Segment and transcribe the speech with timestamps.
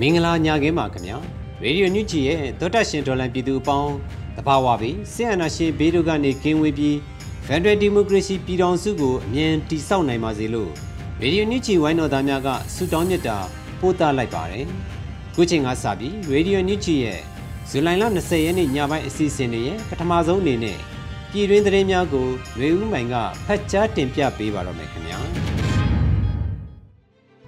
[0.00, 1.16] မင်္ဂလာညခင်းပါခင်ဗျာ
[1.62, 3.94] ရေဒီယိုညူဂျီရဲ့သောတာရှင်ဒေါ်လန်ပြည်သူအပေါင်း
[4.36, 6.96] တဘာဝပြီးဆီယနာရှင်ဘေးတို့ကနေကင်းဝေးပြီး
[7.46, 10.70] ဖက်ဒရယ်ဒီမိုကရေစီပြည်ထောင်စုကိုအမြန်တည်ဆောက်နိုင်ပါစေလို့
[11.22, 13.36] ရေဒီယိုညူဂျီဝိုင်းတော်သားများကဆုတောင်းမြတ်တာ
[13.80, 14.66] ပို့သလိုက်ပါတယ်
[15.34, 17.20] ခုချိန်ကစပြီးရေဒီယိုညူဂျီရဲ့
[17.70, 20.78] ဇူလိုင်လ20ရက်နေ့ညပိုင်းအစီအစဉ်တွေရဲ့ပထမဆုံးအနေနဲ့
[21.30, 22.26] ပြည်တွင်းသတင်းများကို
[22.58, 23.14] ရွေဦးမိုင်က
[23.46, 25.18] ဖတ်ကြားတင်ပြပေးပါတော့မယ်ခင်ဗျာ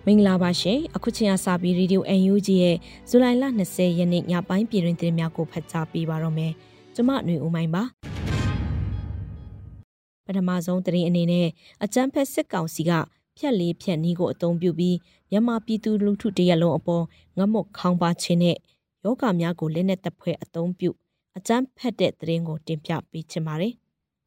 [0.07, 2.77] မင်္ဂလာပါရှင်အခုချိန်ကစပြီးရေဒီယို UNG ရဲ့
[3.09, 6.53] ဇူလိုင်လ20ရက်နေ့ညပိုင်းပြည်တွင်သတင်းများကိုဖတ်ကြားပေးပါတော့မယ်
[6.95, 7.83] ကျွန်မຫນွေဦးမိုင်းပါ
[10.25, 11.49] ပထမဆုံးသတင်းအနေနဲ့
[11.85, 12.91] အကြမ်းဖက်စစ်ကောင်စီက
[13.39, 14.97] ဖြက်လေးဖြက်နီးကိုအုံပြုပြီး
[15.31, 17.05] မြန်မာပြည်သူလူထုတရက်လုံးအပေါ်
[17.39, 18.57] ငတ်မွတ်ခေါင်းပါခြင်းနဲ့
[19.05, 20.91] ယောဂများကိုလက်နက်တပ်ဖွဲ့အုံပြု
[21.37, 23.75] အကြမ်းဖက်တဲ့သတင်းကိုတင်ပြပေးချင်ပါတယ်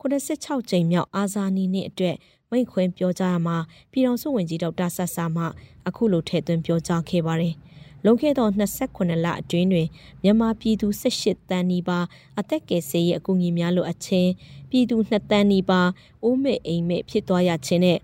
[0.02, 2.16] 86ကြိမ်မြောက်အာဇာနည်နေ့အတွက်
[2.56, 3.58] မိန့်ခွန်းပြောကြားရမှာ
[3.92, 5.44] ပြည်တော်စုဝင်ကြီးဒေါက်တာဆတ်ဆာမှ
[5.88, 7.53] အခုလိုထည့်သွင်းပြောကြားခဲ့ပါတယ်။
[8.03, 9.88] လွန်ခဲ့သော28လအတွင်းတွင်
[10.23, 12.06] မြန်မာပြည်သူ18တန်းနီးပါး
[12.40, 14.29] အသက်ကယ်ဆယ်ရေးအကူအညီများလိုအပ်ခြင်း
[14.69, 15.90] ပြည်သူ2တန်းနီးပါး
[16.24, 18.00] အိုးမဲ့အိမ်မဲ့ဖြစ်သွားရခြင်းနဲ့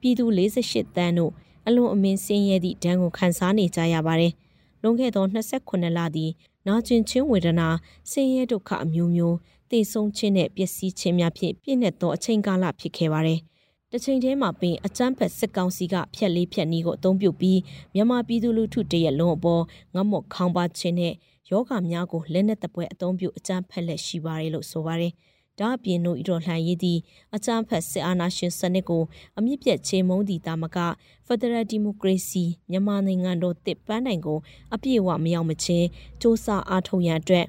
[0.00, 1.32] ပြည်သူ48တန်းတို့
[1.66, 4.32] အလွန်အမင်းဆင်းရဲသည့်ဒဏ်ကိုခံစားနေကြရပါတယ်။
[4.82, 6.30] လွန်ခဲ့သော28လသည်
[6.66, 7.68] နာကျင်ချင်းဝေဒနာ
[8.10, 9.36] ဆင်းရဲဒုက္ခအမျိုးမျိုး
[9.70, 13.40] တည်ဆုံခြင်းနဲ့ပျက်စီးခြင်းများဖြင့်ပြည့်နှက်သောအချိန်ကာလဖြစ်ခဲ့ပါတယ်။
[13.92, 17.60] တချိန်တည်းမှာပင်အကြမ်းဖက်စစ်ကောင်စီကဖျက်လေးဖျက်နီးကိုအုံပြုတ်ပြီး
[17.94, 19.62] မြန်မာပြည်သူလူထုတရက်လုံးအပေါ်
[19.94, 21.14] ငတ်မော့ခေါင်းပါခြင်းနဲ့
[21.50, 25.12] ယောဂများကိုလက်နက်တပွဲအုံပြုတ်အကြမ်းဖက်လက်ရှိပါတယ်လို့ဆိုပါတယ်။
[25.58, 27.00] ဒါအပြင်တို့ဤတော်လှန်ရေးသည့်
[27.34, 29.02] အကြမ်းဖက်စစ်အာဏာရှင်စနစ်ကို
[29.38, 30.78] အမြင့်ပြတ်ချေမုန်းသည့်တာမက
[31.26, 34.38] ဖက်ဒရယ်ဒီမိုကရေစီမြန်မာနိုင်ငံတော်တစ်ပန်းတိုင်ကို
[34.74, 35.86] အပြည့်အဝမရောက်မချင်း
[36.20, 37.46] စ조사အားထုတ်ရန်အတွက်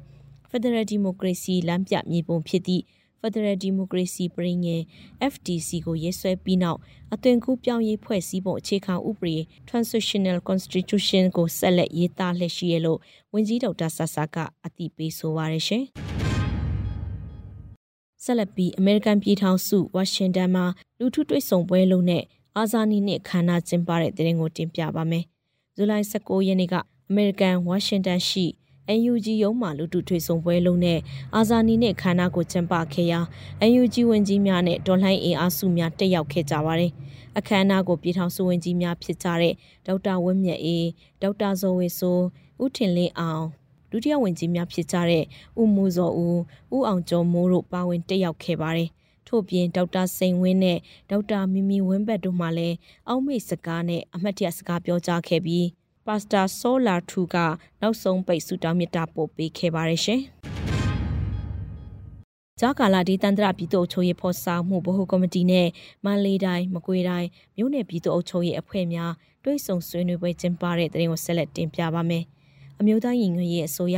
[0.49, 2.83] ဖက်ဒရယ်ဒီမိုကရေစီလမ်းပြမြေပုံဖြစ်သည့်
[3.19, 4.81] Federal Democracy ပြည်ငယ်
[5.31, 6.79] FDC ကိုရေးဆွဲပြီးနောက်
[7.13, 9.37] အသွင်ကူးပြောင်းရေးဖွဲ့စည်းပုံအခြေခံဥပဒေ
[9.69, 12.99] Transitional Constitution ကိုဆက်လက်ရေးသားလှည့်ရှိရလို့
[13.33, 15.83] ဝန်ကြီးဒေါက်တာဆဆာကအသိပေးဆိုပါရရှင်။
[18.23, 20.65] ဆက်လက်ပြီးအမေရိကန်ပြည်ထောင်စုဝါရှင်တန်မှာ
[20.99, 22.23] လူထုတွေ့ဆုံပွဲလုံးနဲ့
[22.57, 25.23] အာဇာနည်နေ့ခမ်းနားကျင်းပတဲ့တဲ့ရင်ကိုတင်ပြပါမယ်။
[25.75, 26.75] ဇူလိုင်19ရက်နေ့က
[27.09, 28.45] အမေရိကန်ဝါရှင်တန်ရှိ
[28.97, 30.99] NUG ရုံးမှလူထုထွေဆုံပွဲလုံးနဲ့
[31.35, 33.19] အာဇာနည်နဲ့ခန္ဓာကိုကျင်းပခဲ့ရာ
[33.71, 36.91] NUG ဝင်ကြီးများနဲ့ဒေါ်လှိုင်းအင်အားစုများတက်ရောက်ခဲ့ကြပါတယ်။
[37.37, 39.53] အခမ်းအနားကိုပြည်ထောင်စုဝင်ကြီးများဖြစ်ကြတဲ့
[39.85, 40.87] ဒေါက်တာဝင်းမြတ်အေး
[41.21, 42.23] ဒေါက်တာဇော်ဝေဆိုး
[42.63, 43.45] ဦးထင်လင်းအောင်
[43.91, 45.23] ဒုတိယဝင်ကြီးများဖြစ်ကြတဲ့
[45.61, 46.39] ဦးမူဇော်ဦး
[46.75, 48.89] ဦးအောင်ကျော်မိုးတို့ပါဝင်တက်ရောက်ခဲ့ပါတယ်။
[49.27, 50.77] ထို့ပြင်ဒေါက်တာစိန်ဝင်းနဲ့
[51.09, 52.75] ဒေါက်တာမီမီဝင်းဘတ်တို့မှလည်း
[53.07, 55.65] အောက်မေ့စကားနဲ့အမှတ်တရစကားပြောကြားခဲ့ပြီး
[56.07, 57.35] ပါစတာဆိုလာထူက
[57.81, 60.21] နောက်ဆုံးပိတ်ဆုတောင်းမြတ်တာပို့ပေးခဲ့ပါတယ်ရှင်။
[62.59, 65.67] ကြာကာလာဒီတန္တရပြည်သူ့အုပ်ချုပ်ရေးဖော်ဆောင်မှုဗဟိုကော်မတီနဲ့
[66.05, 67.27] မန္တလေးတိုင်းမကွေးတိုင်း
[67.57, 69.11] မြို့နယ်ပြည်သူ့အုပ်ချုပ်ရေးအဖွဲ့များ
[69.43, 72.23] တွဲဆုံဆွေးနွေးပွဲကျင်းပတဲ့တဲ့ရင်ကိုဆက်လက်တင်ပြပါမယ်။
[72.79, 73.97] အမျိုးသားညီညွတ်ရေးအစိုးရ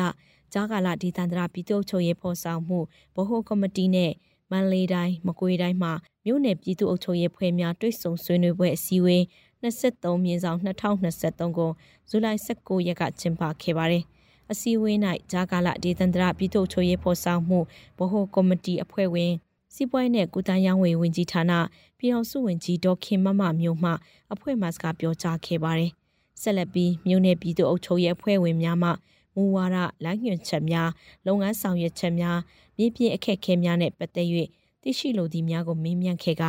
[0.53, 2.79] ကြာကာလာဒီတန္တရပြည်သူ့အုပ်ချုပ်ရေးဖော်ဆောင်မှု
[3.15, 4.11] ဗဟိုကော်မတီနဲ့
[4.51, 5.93] မန္တလေးတိုင်းမကွေးတိုင်းမှာ
[6.25, 9.23] မြို့နယ်ပြည်သူ့အုပ်ချုပ်ရေးဖွဲ့များတွဲဆုံဆွေးနွေးပွဲအစည်းအဝေး
[9.61, 11.71] 23မြင်းဆောင်2023ကို
[12.09, 14.03] ဇူလိုင်19ရက်ကကျင်းပခဲ့ပါတယ်။
[14.51, 14.97] အစည်းအဝေး၌
[15.31, 17.59] ဂျာကာလဒေသန္တရပြည်သူ့ချိုးရေးဖော်ဆောင်မှု
[17.97, 19.33] ဗဟိုကော်မတီအဖွဲ့ဝင်
[19.73, 21.51] စီးပွားရေးနဲ့ကုသရေးဝန်ဝင်ကြီးဌာန
[21.97, 23.91] ပြည်အောင်စုဝင်ကြီးဒေါခင်မမမျိုးမှ
[24.33, 25.91] အဖွဲ့မှစကားပြောကြားခဲ့ပါတယ်။
[26.41, 28.89] ဆက်လက်ပြီးမြို့နယ်ပြည်သူ့အုပ်ချုပ်ရေးအဖွဲ့ဝင်များမှ
[29.35, 30.89] မူဝါဒလမ်းညွှန်ချက်များ
[31.25, 32.37] လုပ်ငန်းဆောင်ရွက်ချက်များ
[32.77, 34.27] မြေပြင်အခက်အခဲများနဲ့ပတ်သက်၍
[34.81, 36.43] သိရှိလိုသည့်များကိုမေးမြန်းခဲ့က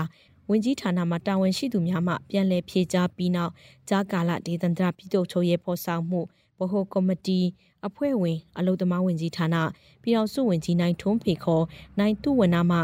[0.52, 3.52] ဝင်ကြီးဌာနမှတာဝန်ရှိသူများမှပြန်လည်ဖြေကြားပြီးနောက်
[3.88, 6.20] ဂျာကာလဒေသန္တရပြည်သူ့ချုပ်ရေးဖော်ဆောင်မှု
[6.58, 7.40] ဗဟိုကော်မတီ
[7.86, 9.56] အဖွဲ့ဝင်အလုသမားဝင်ကြီးဌာန
[10.02, 11.64] ပြည်အောင်စုဝင်ကြီးနိုင်ထွန်းဖေခေါ်
[11.98, 12.78] နိုင်သူဝနာမှ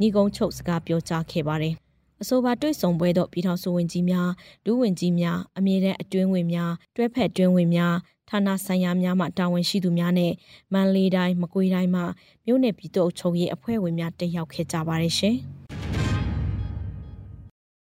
[0.00, 1.74] ညီကုန်းချုပ်စကားပြောကြားခဲ့ပါတယ်
[2.22, 4.28] အဆိုပါတွေ့ဆုံပွဲသို့ပြည်ထောင်စုဝန်ကြီးများ
[4.64, 7.94] ဒုဝန်ကြီးများအမြဲတမ်းအတွင်းဝင်များတွဲဖက်တွင်းဝင်များ
[8.30, 10.32] ဌာနဆိုင်ရာများမှတာဝန်ရှိသူများနဲ့
[10.72, 12.02] မန္တလေးတိုင်းမကွေးတိုင်းမှ
[12.46, 15.36] မြို့နယ်ပြည်သူ့အုပ်ချုပ်ရေးအဖွဲ့ဝင်များတက်ရောက်ခဲ့ကြပါတယ်ရှင်။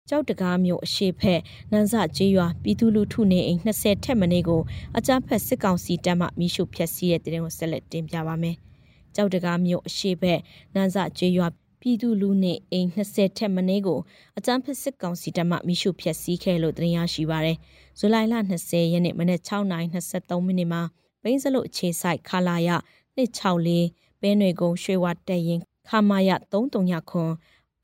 [0.09, 1.41] ကြောက်တကားမျိုးအရှိဖက်
[1.71, 4.61] နန်းစကျေးရွာပြည်သူလူထုနေအိမ်20ထက်မနည်းကို
[4.97, 8.55] အကြမ်းဖက်စစ်ကောင်စီတပ်မှမိရှုဖျက်ဆီးတဲ့တဲ့ရင်ကိုဆက်လက်တင်ပြပါမယ်။
[9.15, 10.39] ကြောက်တကားမျိုးအရှိဖက်
[10.75, 11.47] နန်းစကျေးရွာ
[11.81, 14.00] ပြည်သူလူနေအိမ်20ထက်မနည်းကို
[14.38, 17.57] အကြမ်းဖက်စစ်ကောင်စီတပ်မှမိရှုဖျက်ဆီးခဲ့လို့တင်ရရှိပါရယ်။
[18.00, 18.33] ဇူလိုင်လ
[18.63, 20.81] 20ရက်နေ့မနေ့6:23မိနစ်မှာ
[21.23, 22.69] ဘိန်းစလုတ်အခြေဆိုင်ခလာရ
[23.17, 25.59] 264ပဲနွေကုန်းရွှေဝတက်ရင်
[25.89, 27.31] ခမာယ339ခွန်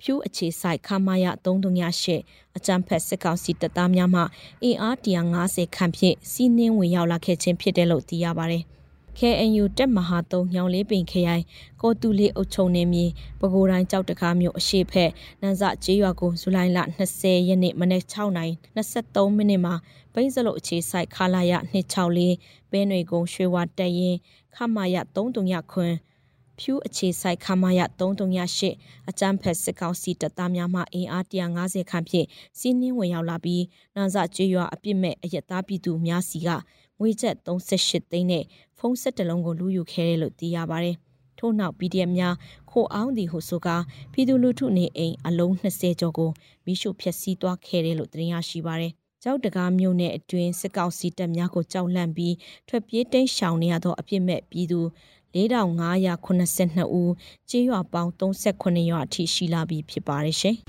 [0.02, 4.22] ဖြူအခြေဆိုင်ခမာယ338အကြမ်းဖက်စစ်ကောင်စီတပ်သားများမှ
[4.64, 4.96] အင်အား
[5.36, 8.66] 150ခန့်ဖြင့်စီးနှင်းဝင်ရောက်လာခဲ့ခြင်းဖြစ်တယ်လို့သိရပါတယ်။
[9.18, 11.44] KNU တက်မဟာ3ညောင်လေးပင်ခရိုင်
[11.82, 13.06] ကောတူလေးအုပ်ချုပ်နေမြေ
[13.40, 15.12] ပဲခူးတိုင်းကြောက်တကားမြို့အရှိဖက်
[15.42, 16.80] နန်းစကျေးရွာကိုဇူလိုင်လ
[17.16, 19.76] 20ရက်နေ့မနက်6နိုင်23မိနစ်မှာ
[20.14, 21.54] ဘိန်းစလုတ်အခြေဆိုင်ခလာရ
[22.12, 24.18] 264ပဲနွေကုန်းရွှေဝါတက်ရင်
[24.56, 25.96] ခမာရ339ခွန်း
[26.60, 32.28] ဖြူအခြေဆိုင်ခမာယ338အကြမ်းဖက်စစ်ကောင်စီတပ်သားများမှအင်အား150ခန့်ဖြင့်
[32.60, 33.64] စီးနှင်းဝင်ရောက်လာပြီး
[33.96, 36.50] နာဇကျွေးရွာအပြစ်မဲ့အယက်သားပြည်သူများစီက
[37.00, 38.44] ငွေကျပ်38သိန်းနဲ့
[38.78, 40.96] ဖုန်းဆက်တလုံးကိုလူယူခဲ့တယ်လို့သိရပါတယ်။
[41.40, 42.36] ထို့နောက် PDF များ
[42.72, 43.76] ခိုအောင်သည်ဟုဆိုကာ
[44.14, 46.30] ပြည်သူလူထုနေအိမ်အလုံး20ကျော်ကို
[46.66, 52.36] မိရှုဖျက်ဆီးသွားခဲ့တယ်လို့တင်ရရှိပါတယ်။ကြောက်တကားမြို့နယ်အတွင်းစစ်ကောင်စီတပ်များကိုကြောက်လန့်ပြီး
[52.68, 54.80] ထွက်ပြေးတိမ်းရှောင်နေရသောအပြစ်မဲ့ပြည်သူ
[55.34, 57.14] 4582ဦး
[57.50, 60.56] ကျေးရွာပေါင်း38ရွာအထိရှိလာပြီဖြစ်ပါတယ်ရှင်။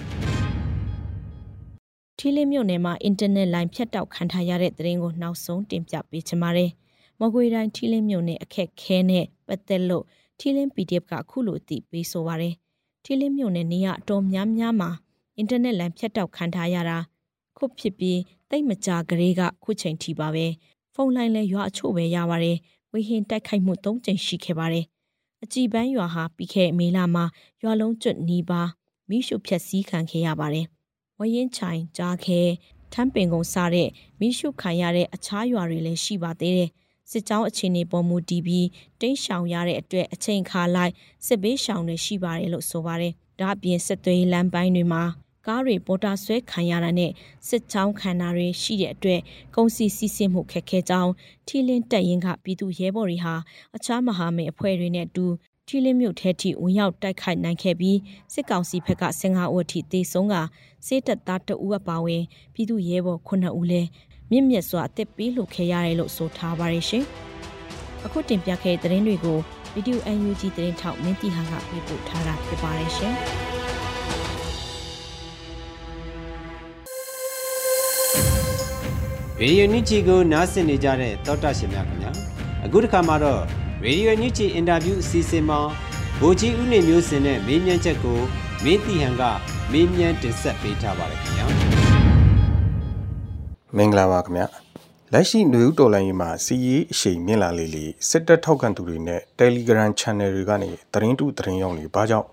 [2.19, 6.71] ထီလင်းမြို့နယ်မှာအင်တာနက်လိုင်းဖြတ်တောက်ခံထားရတဲ့သတင်းကိုနောက်ဆုံးတင်ပြပေးချင်ပါတယ်။
[7.21, 10.05] မကွေတိုင်းထီလင်းမြို့နယ်အခက်ခဲနဲ့ပတ်သက်လို့
[10.39, 12.55] ထီလင်း PDF ကအခုလိုအသိပေးဆိုပါရယ်။
[13.05, 14.91] ထီလင်းမြို့နယ်နေရအတော်များများမှာ
[15.37, 16.99] အင်တာနက်လိုင်းဖြတ်တောက်ခံထားရတာ
[17.57, 18.19] ခုဖြစ်ပြီး
[18.51, 20.47] တိတ်မကြကလေးကခုချိန်ထိပါပဲ။
[20.95, 22.59] ဖုန်းလိုင်းလဲရွာအချို့ပဲရပါတယ်။
[22.93, 24.85] ဝေဟင်တိုက်ခိုက်မှု၃ကြိမ်ရှိခဲ့ပါတယ်။
[25.43, 27.25] အကြည်ပန်းရွာဟာပြီးခဲ့မေလမှာ
[27.63, 28.63] ရွာလုံးကျွတ်နီးပါ
[29.09, 30.67] မိရှုဖြက်စီးခံခဲ့ရပါတယ်။
[31.19, 32.41] ဝရင်ချိုင်ကြားခဲ
[32.93, 33.89] ထမ်းပင်ကုန်းစားတဲ့
[34.21, 36.71] မိရှုခံရတဲ့အခြားရွာတွေလည်းရှိပါသေးတယ်
[37.11, 38.67] စစ်ကြောင်းအခြေအနေပေါ်မူတည်ပြီး
[39.01, 40.93] တိန့်ရှောင်ရတဲ့အတွက်အချိန်ခါလိုက်
[41.27, 45.03] စစ်ဘေးရှောင်တွေရှိပါတယ်လို့ဆိုပါတယ်ဒါအပြင်စစ်သွေးလမ်းပိုင်းတွေမှာ
[45.47, 47.11] ကားတွေပေါ်တာဆွဲခံရတာနဲ့
[47.49, 49.21] စစ်ချောင်းခံတာတွေရှိတဲ့အတွက်
[49.57, 51.13] ကုန်စည်စီးဆင်းမှုခက်ခဲကြောင်း
[51.47, 53.35] ထီလင်းတက်ရင်ကပြည်သူရဲဘော်တွေဟာ
[53.77, 55.27] အခြားမဟာမိတ်အဖွဲ့တွေနဲ့အတူ
[55.67, 57.99] ထီလင်းမြို့ထဲထိဝင်ရောက်တိုက်ခိုက်နိုင်ခဲ့ပြီး
[58.33, 60.35] စစ်ကောင်စီဘက်က15ဦးအထိသေဆုံးက
[60.87, 62.23] စေးတပ်သားတအူးအပါဝင်
[62.55, 63.89] ပြည်သူရဲဘော်9ဦးလည်း
[64.31, 67.05] မြင့်မြတ်စွာအသက်ပေးလှခဲ့ရတယ်လို့ဆိုထားပါတယ်ရှင်။
[68.05, 69.39] အခုတင်ပြခဲ့တဲ့သတင်းတွေကို
[69.75, 73.17] ဗီဒီယို UNG သတင်းထောက်မင်းတီဟာကပြပို့ထားတာဖြစ်ပါတယ်ရှင်။
[79.43, 82.11] ရေဒီယိုညူချီကိုနားဆင်နေကြတဲ့တောတာရှင်များခင်ဗျာ
[82.65, 83.41] အခုတစ်ခါမှာတော့
[83.85, 85.61] ရေဒီယိုညူချီအင်တာဗျူးအစီအစဉ်မှာ
[86.21, 88.19] ဗိုလ်ကြီးဦးနေမျိုးစင်နဲ့မေးမြန်းချက်ကို
[88.65, 89.23] မင်းတီဟန်က
[89.73, 91.47] မေးမြန်းတင်ဆက်ပေးထားပါတယ်ခင်ဗျာ
[93.77, 94.47] မင်္ဂလာပါခင်ဗျာ
[95.13, 102.29] လက်ရှိຫນွေဦးတော်လိုင်းရေးမှာစီရေးအရှိန်မြင့်လာလေလေစစ်တပ်ထောက်ခံသူတွေနဲ့ Telegram Channel တွေကနေသတင်းတုသတင်းရောက်နေဘာကြောင့်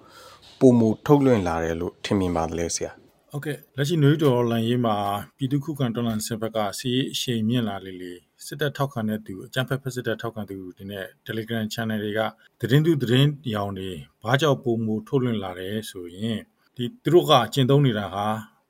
[0.60, 2.94] ပုံမူထုတ်လွှင့်လာတယ်လို့ထင်မြင်ပါတယ်ဆရာ
[3.38, 4.95] ဟုတ်ကဲ့လက်ရှိຫນွေဦးတော်လိုင်းရေးမှာ
[5.38, 8.13] ပြည်သူခုခံတော်လှန်စစ်ဘက်ကစီရေးအရှိန်မြင့်လာလေလေ
[8.46, 12.20] စစ်တပ်ထောက်ခံတဲ့သူအကြမ်းဖက်ဖက်စစ်တပ်ထောက်ခံသူတွေနဲ့ Telegram Channel တွေက
[12.60, 13.91] သတင်းတုသတင်းရောင်တွေ
[14.24, 16.39] ဘာကြောင့်ပုံမူထုတ်လွှင့်လာတယ်ဆိုရင်
[16.75, 18.25] ဒီသူတို့ကကျင့်သုံးနေတာဟာ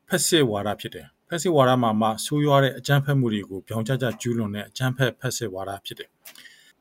[0.07, 6.09] ဖက်စစ်ဝါဒဖြစ်တယ်ဖက်စစ်ဝါဒမှာမှဆိုးရွားတဲ့အကြမ်းဖက်မှုတွေကိုပြောင်းကျကျကျူးလွန်တဲ့အကြမ်းဖက်ဖက်စစ်ဝါဒဖြစ်တယ်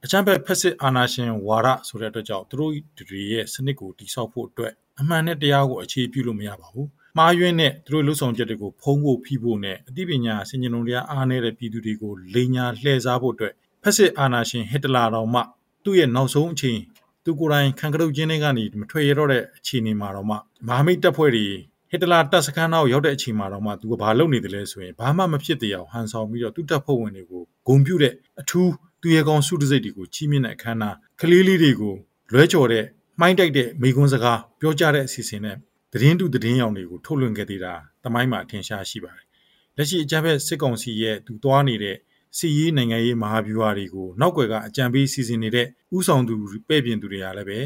[0.05, 2.73] အကြမ်းဖက်ဖက်စစ်အာဏာရှင်ဝါဒဆိုတဲ့အတွက်ကြောင့်သူတို့
[3.11, 15.40] တွေရဲ့စနစ်ကိုတိဆောက်ဖို့အတွက်အမှန်နဲ့တရားကိုအခြေပြုလို့မရပါဘူး မှားယွင်းတဲ့သူတို့လှုပ်ဆောင်ချက်တွေကိုဖုံးဖို့ဖိဖို့နဲ့အသိပညာစင်ကြင်လုံးတရားအားနည်းတဲ့ပြည်သူတွေကိုလိန်ညာလှည့်စားဖို့အတွက်ဖက်စစ်အာဏာရှင်ဟစ်တလာတော်မှ
[15.85, 16.78] သူ့ရဲ့နောက်ဆုံးအချိန်
[17.25, 20.37] သူကိုယ်တိုင်ခံကရုတ်ချင်းတွေကနေမထွက်ရတော့တဲ့အခြေအနေမှာတော့မှ
[20.68, 21.46] မဟာမိတ်တပ်ဖွဲ့တွေ
[21.90, 31.94] ဟစ်တလာတပ်စခန်းနောက်ရောက်တဲ့အချိန်မှာတော့မှသူကဘာလုပ်နေတယ်လဲဆိုရင်ဘာမှမဖြစ်တဲ့အောင်ဟန်ဆောင်ပြီးတော့သူ့တပ်ဖွဲ့ဝင်တွေကိုဂုံပြုတ်တဲ့အထူးသူရဲကောင်းစုတစိတ်တွေကိုချီးမြှင့်တဲ့အခမ်းအနားကလေးလေးတွေကို
[32.32, 32.85] လွဲကြော်တဲ့
[33.20, 35.56] မှိုင်းတိုက်တဲ့မိကွန်းစကားပြောကြတဲ့အစီအစဉ်နဲ့
[35.99, 37.75] သတင်းတူသတင်းရောင်တွေကိုထုတ်လွှင့်ခဲ့သေးတာ
[38.05, 39.26] တမိုင်းမှာထင်ရှားရှိပါတယ်။
[39.76, 41.97] လက်ရှိအကြမ်းဖက်စစ်ကောင်စီရဲ့သူသွားနေတဲ့
[42.37, 46.35] စီရေးနိုင်ငံရေးမဟာဗျူဟာတွေကိုနောက်ွယ်ကအကြံပေးစီစဉ်နေတဲ့ဥဆောင်သူ
[46.69, 47.59] ပဲ့ပြင်သူတွေကလည်းပဲ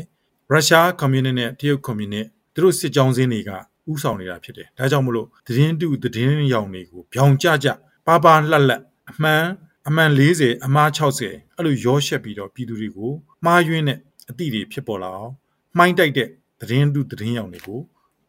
[0.51, 3.51] ရုရှားကွန်မြူနစ်နဲ့တရုတ်ကွန်မြူနစ်သူတို့စစ်ကြောင်းစင်းတွေက
[3.91, 7.69] ဥဆောင်နေတာဖြစ်တယ်။ဒါကြောင့်မလို့သတင်းတူသတင်းရောင်တွေကိုပြောင်ကြကြ
[8.07, 9.45] ပါပါလှက်လက်အမှန်
[9.89, 13.13] အမှန်40အမှား60အဲ့လိုရောရှက်ပြီးတော့ပြည်သူတွေကို
[13.45, 13.99] မှားယွင်းတဲ့
[14.31, 15.33] အသည့်တွေဖြစ်ပေါ်လာအောင်
[15.79, 16.29] မှိုင်းတိုက်တဲ့
[16.61, 17.81] သတင်းတူသတင်းရောင်တွေကို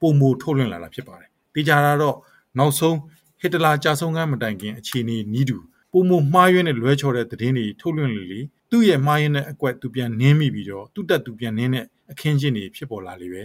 [0.01, 2.15] ပုံမူထုတ်လွှင့်လာတာဖြစ်ပါတယ်တေချာတာတော့
[2.57, 2.97] နောက်ဆုံး
[3.41, 5.57] ဟစ်တလာကြာဆုံးကမ်းမတိုင်ခင်အခြေအနေနီးတူ
[5.91, 8.39] ပုံမမှားရွေးနဲ့လွဲချော်တဲ့သတင်းတွေထုတ်လွှင့်လေလေ
[8.71, 13.43] သူ့ရဲ့မှားယွင်းတဲ့အကွက်သူပြန်နင်းမိပြီးတော့သူ့တက်သူပြန်နင်းတဲ့အခင်းချင်းတွေဖြစ်ပေါ်လာလေပဲ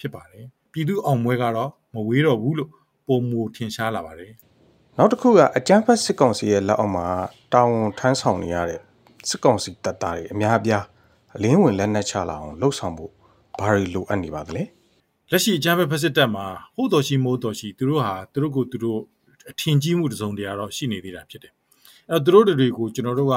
[0.00, 2.70] ဖြစ်ပါတယ်ပြည်သူအောင်မွဲကတော့မဝေးတော့ဘူးလို့
[3.08, 4.32] ပုံမူထင်ရှားလာပါတယ်
[4.96, 7.06] နောက်တစ်ခုကအကြမ်းဖက်စစ်ကောင်စီရဲ့လက်အောက်မှာ
[7.52, 8.80] တာဝန်ထမ်းဆောင်နေရတဲ့
[9.28, 10.84] စစ်ကောင်စီတပ်သားတွေအများအပြား
[11.36, 13.12] အလင်းဝင်လက်နက်ချလာအောင်လှုပ်ဆောင်ဖို့
[13.60, 14.62] ဘာတွေလိုအပ်နေပါသလဲ
[15.30, 19.00] လက်ရှိအကြမ်းဖက်ဖက်စစ်တပ်မှာဟုတ်တော်ရှိမိုးတော်ရှိသူတို့ဟာသူတို့ကိုသူတို့
[19.50, 21.52] အထင်ကြီးမှုတစ်စုံတရာတော့ရှိနေသေးတာဖြစ်တယ်
[22.10, 23.34] အဲ့တော့သူတို့တွေကိုကျွန်တော်တို့က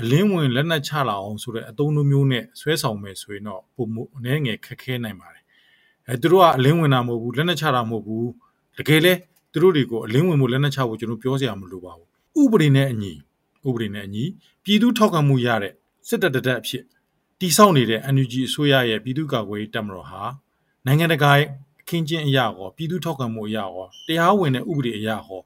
[0.00, 5.44] အလင်းဝင်လက်နက်ချလာအောင်ဆိုတဲ့အသုံးလိုမျိုးနဲ့ဆွဲဆောင်မယ်ဆိုရင်တော့ပုံမှုအနည်းငယ်ခက်ခဲနိုင်ပါတယ်
[6.08, 8.28] အဲသူတို့ကအလင်းဝင်တာမဟုတ်ဘူးလက်နက်ချတာမဟုတ်ဘူး
[8.78, 9.12] တကယ်လဲ
[9.52, 12.08] သူတို့တွေကိုအလင်းဝင်မှုလက်နက်ချဖို့ကျွန်တော်ပြောစရာမလိုပါဘူး
[12.42, 13.12] ဥပဒေနဲ့အညီ
[13.66, 14.24] ဥပဒေနဲ့အညီ
[14.64, 15.72] ပြည်သူထောက်ခံမှုရတဲ့
[16.08, 16.84] စစ်တပ်တတက်အဖြစ်
[17.40, 20.22] တိစောက်နေတဲ့ NUG အစိုးရရဲ့ပြည်သူ့ကာကွယ်ရေးတပ်မတော်ဟာ
[20.86, 21.32] နိုင်ငံတကာ
[21.80, 25.40] အခင်းကျင်းအရာဟောပြည်သူထောက်ခံမှုအရာဟောတရားဝင်တဲ့ဥပဒေအရာဟော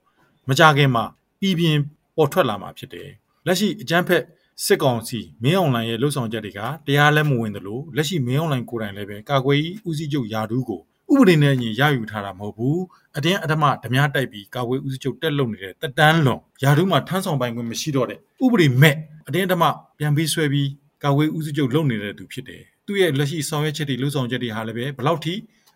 [0.48, 1.04] မကြခင်မှာ
[1.40, 1.80] ပြည်ပြင်း
[2.16, 3.08] ပေါ်ထွက်လာမှာဖြစ်တယ်
[3.46, 4.22] လက်ရှိအကြမ်းဖက်
[4.64, 10.80] စစ်ကောင်စီမင်းအောင်လှိုင်ရဲ့လှုပ်ဆောင်ချက်တွေကတရားလက်မဝင်သလိုလက်ရှိမင်းအောင်လှိုင်ကိုယ်တိုင်လည်းပဲကာကွယ်ရေးဦးစီးချုပ်ယာဒူးကို
[11.12, 12.82] ဥပဒေနဲ့အညီရယူထားတာမဟုတ်ဘူး
[13.16, 18.94] အတင်းအဓမ္မဓမြတိုက်ပြီးကာကွယ်ဦးစီးချုပ်တက်လုံနေတဲ့တက်တန်းလွန်ယာဒူးမှာထမ်းဆောင်ပိုင်ခွင့်မရှိတော့တဲ့ဥပဒေမဲ့
[19.28, 19.64] အတင်းအဓမ္မ
[19.98, 20.68] ပြန်ပြီးဆွဲပြီး
[21.04, 25.34] ကာကွယ်ဦးစီးချုပ်လုပ်နေတဲ့သူဖြစ်တယ် သူရဲ့လက်ရှိဆောင်ရွက်ချက်တွေလှုပ်ဆောင်ချက်တွေဟာလည်းပဲဘလောက်ထိ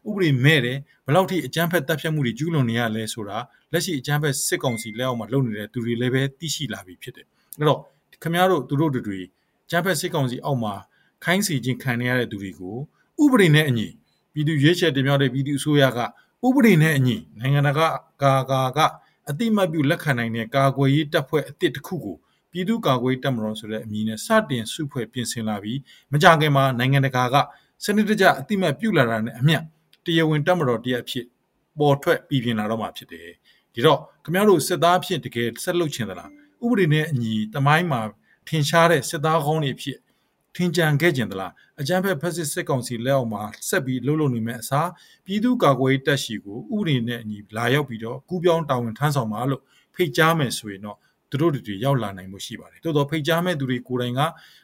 [0.09, 3.39] ဥပဒေမဲ့တယ်ဘလောက်ထိအကြမ်းဖက်တပ်ဖြတ်မှုတွေကျူးလွန်နေရလဲဆိုတာ
[3.73, 7.27] လက်ရှိအကြမ်းဖက်စစ်ကောင်စီလက်အောက်မှာလုပ်နေတဲ့သူတွေလည်းပဲသိရှိလာပြီဖြစ်တယ်
[7.59, 7.81] အဲ့တော့
[8.23, 9.21] ခင်ဗျားတို့သူတို့တွေ
[9.71, 10.75] ကျန်းဖက်စစ်ကောင်စီအောက်မှာ
[11.25, 12.77] ခိုင်းစီခြင်းခံရတဲ့သူတွေကို
[13.23, 13.89] ဥပဒေနဲ့အညီ
[14.33, 15.99] ပြည်သူရွေးချယ်တင်မြှောက်တဲ့ပြည်သူအစိုးရက
[16.47, 17.89] ဥပဒေနဲ့အညီနိုင်ငံတကာ
[18.23, 18.79] ကာကာက
[19.29, 22.17] အတိမတ်ပြုလက်ခံနိုင်တဲ့ကာကွယ်ရေးတပ်ဖွဲ့အသစ်တစ်ခုကို
[22.53, 25.79] ပြည်သူ့ကာကွယ်တပ်မတော်ဆိုတဲ့အမည်နဲ့စတင်စုဖွဲ့ပြင်ဆင်လာပြီး
[26.13, 27.37] မကြခင်မှာနိုင်ငံတကာက
[27.85, 29.59] စနစ်တကျအတိမတ်ပြုလာတာနဲ့အမျှ
[30.05, 31.27] တရားဝင်တပ်မတော်တရက်ဖြစ်
[31.79, 33.29] ပေါ်ထွက်ပြည်ပြင်လာတော့မှာဖြစ်တယ်
[33.75, 36.31] ဒီတော့ခင်ဗျားတို့စစ်သားဖြစ်တကယ်ဆက်လုပ်ချင်သလား
[36.65, 38.01] ဥပဒေနဲ့အညီတမိုင်းမှာ
[38.49, 39.99] ထင်ရှားတဲ့စစ်သားကောင်းတွေဖြစ်
[40.57, 44.89] ထင်ကြံခဲ့ကြင်သလားအကြမ်းဖက်ဖက်စစ်စစ်ကောင်စီလက်အောက်မှာဆက်ပြီးလှုပ်လှုပ်နေမဲ့အစား
[45.25, 49.63] ပြည်သူ့ကာကွယ်ရေးတပ်ရှိကိုဥပဒေနဲ့အညီလာရောက်ပြီးတော့ကူးပြောင်းတာဝန်ထမ်းဆောင်ပါလို့
[49.95, 50.99] ဖိတ်ကြားမယ်ဆိုရင်တော့
[51.33, 54.21] သူတို့တွေရောက်လာနိုင်မှုရှိပါတယ်။တိုးတော့ဖိတ်ကြားမဲ့သူတွေကိုယ်တိုင်က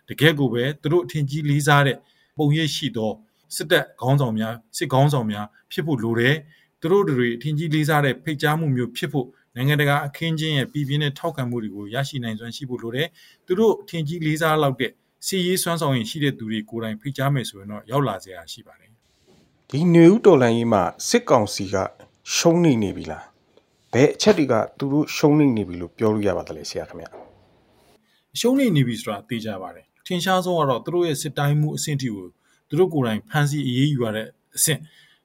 [0.09, 1.97] တကယ့်ကိုပဲသူတို့အထင်ကြီးလေးစားတဲ့
[2.39, 3.13] ပုံရိပ်ရှိသော
[3.57, 6.35] စစ်တပ်ခေါင်းဆောင်များစစ်ခေါင်းဆောင်များဖြစ်ဖို့လိုတယ်။
[6.81, 13.09] သူတို့တွေအထင်ကြီးလေးစားတဲ့ဖိတ်ကြားမှုမျိုးဖြစ်ဖို့နိုင်ငံတကာအခင်းချင်းရဲ့ပြည်ပြင်းတဲ့ထောက်ခံမှုတွေကိုရရှိနိုင်စွမ်းရှိဖို့လိုတယ်။
[13.47, 14.93] သူတို့ထင်ကြီးလေးစားလောက်တဲ့
[15.27, 18.91] စီရေးစွမ်းဆောင်ရင်ရှိတဲ့သူတွေကိုယ်တိုင်ဖိတ်ကြားမယ်ဆိုရင်တော့ရောက်လာစရာရှိပါတယ်။
[19.71, 21.77] ဒီနေဦးတော်လန်ကြီးမှာစစ်ကောင်စီက
[22.35, 23.25] ရှုံးနေနေပြီလား။
[23.92, 27.07] ဘယ်အချက်တွေကသူတို့ရှုံးနေနေပြီလို့ပြောလို့ရပါသလဲဆရာခင်ဗျ။
[28.40, 32.26] ရှုံးနေနေပြီဆိုတာသိကြပါတယ်။ထင်ရှားဆုံးကတော့သူတို့ရဲ့စစ်တိုင်းမှုအဆင့်ထိကို
[32.68, 34.26] သူတို့ကိုယ်တိုင်ဖမ်းဆီးအရေးယူရတဲ့
[34.57, 34.80] အဆင့်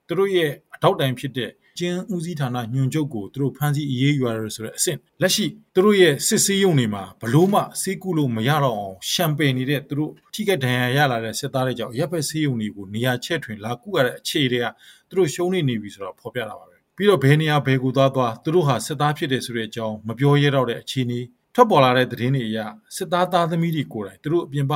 [0.08, 14.66] သူတို့ရဲ့အထောက်တိုင်ဖြစ်တဲ့ကျင်းဦးစီးဌာနညွှန်ချုပ်ကိုသူတို့ဖမ်းဆီးအရေးယူရတယ်ဆိုတဲ့အဆင့်လက်ရှိသူတို့ရဲ့စစ်ဆေးရုံတွေမှာဘလို့မှစေးကူလို့မရတော့အောင်ရှမ်ပယ်နေတဲ့သူတို့ထိခိုက်ဒဏ်ရာရလာတဲ့စစ်သားတွေကြောင့်ရပ်ဘက်ဆေးရုံတွေကိုနေရာချဲ့ထွင်လာကူရတဲ့အခြေတွေက
[15.10, 21.20] သူတို့ရှုံးနေနေပြီဆိုတော့ဖော်ပြတာပါပဲ ပြီးတော့ဘယ်နေရာဘယ်ကိုသွားသွားသူတို့ဟာစစ်သားဖြစ်တယ်ဆိုတဲ့အကြောင်းမပြောရတော့တဲ့အခြေအနေ
[21.54, 22.60] ထွက်ပေါ်လာတဲ့သတင်းတွေအရ
[22.96, 24.74] စစ်သားသားသမီးတွေကိုယ်တိုင်သူတို့အပြင်ပ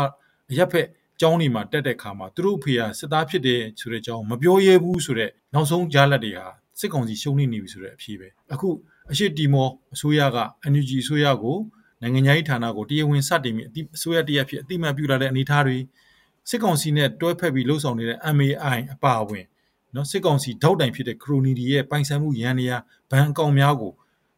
[0.57, 0.87] ရပ်ဖက်
[1.19, 6.45] ကျောင်းတွေမှာတက်တဲ့ခါမှာသူတို့ဖေဟာစစ်သားဖြစ်တယ်ဆိုတဲ့အကြောင်းမပြောရဲဘူးဆိုတဲ့နောက်ဆုံးကြားလက်တွေဟာ
[6.79, 8.69] စစ်ကောင်စီရှုံးနေနေပြီဆိုတဲ့အဖြေပဲအခု
[9.11, 10.37] အရှိတီမောအစိုးရက
[10.71, 11.57] NUG အစိုးရကို
[12.01, 15.77] နိုင်ငံခြားရေးဌာနကိုတရားဝင်စတင်ပြီးအစိုးရတရက်ဖြစ်အတိမတ်ပြုလာတဲ့အနေအထားတွေ
[16.49, 19.45] စစ်ကောင်စီနဲ့တွဲဖက်ပြီးလှုပ်ဆောင်နေတဲ့ MAI အပါအဝင်
[19.95, 22.73] နော်စစ်ကောင်စီထောက်တိုင်ဖြစ်တဲ့ခရိုနီဒီရဲ့ပိုင်ဆိုင်မှုရန်နေရ
[23.09, 23.93] ဘဏ်အကောင့်များကို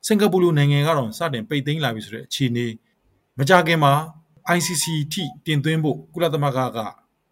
[0.08, 2.68] စင်ကာပူလိုနိုင်ငံကတော့စတင်ပိတ်သိမ်းလာပြီဆိုတဲ့အခြေအနေ
[3.38, 3.94] မကြခင်မှာ
[4.58, 6.78] ICC ထိတင်သွင်းဖို့ကုလသမဂ္ဂက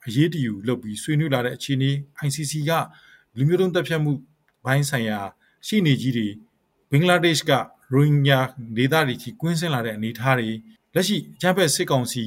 [0.08, 1.92] အရေးတယူလုပ်ပြီးဆွေးနွေးလာတဲ့အခြေအနေ
[2.26, 2.72] ICC က
[3.38, 4.12] လူမျိုးတုံးတပ်ဖြတ်မှု
[4.66, 5.20] ဘိုင်းဆိုင်ရာ
[5.68, 6.28] ရှိနေကြီးတွေ
[6.92, 7.52] ဘင်္ဂလားဒေ့ရှ်က
[7.94, 8.40] ရိုဟင်ဂျာ
[8.78, 10.50] ဒေသတွေကြီးကွင်းဆင်းလာတဲ့အနေအထားတွေ
[10.94, 12.24] လက်ရှိအကြမ်းဖက်စစ်ကောင်စီ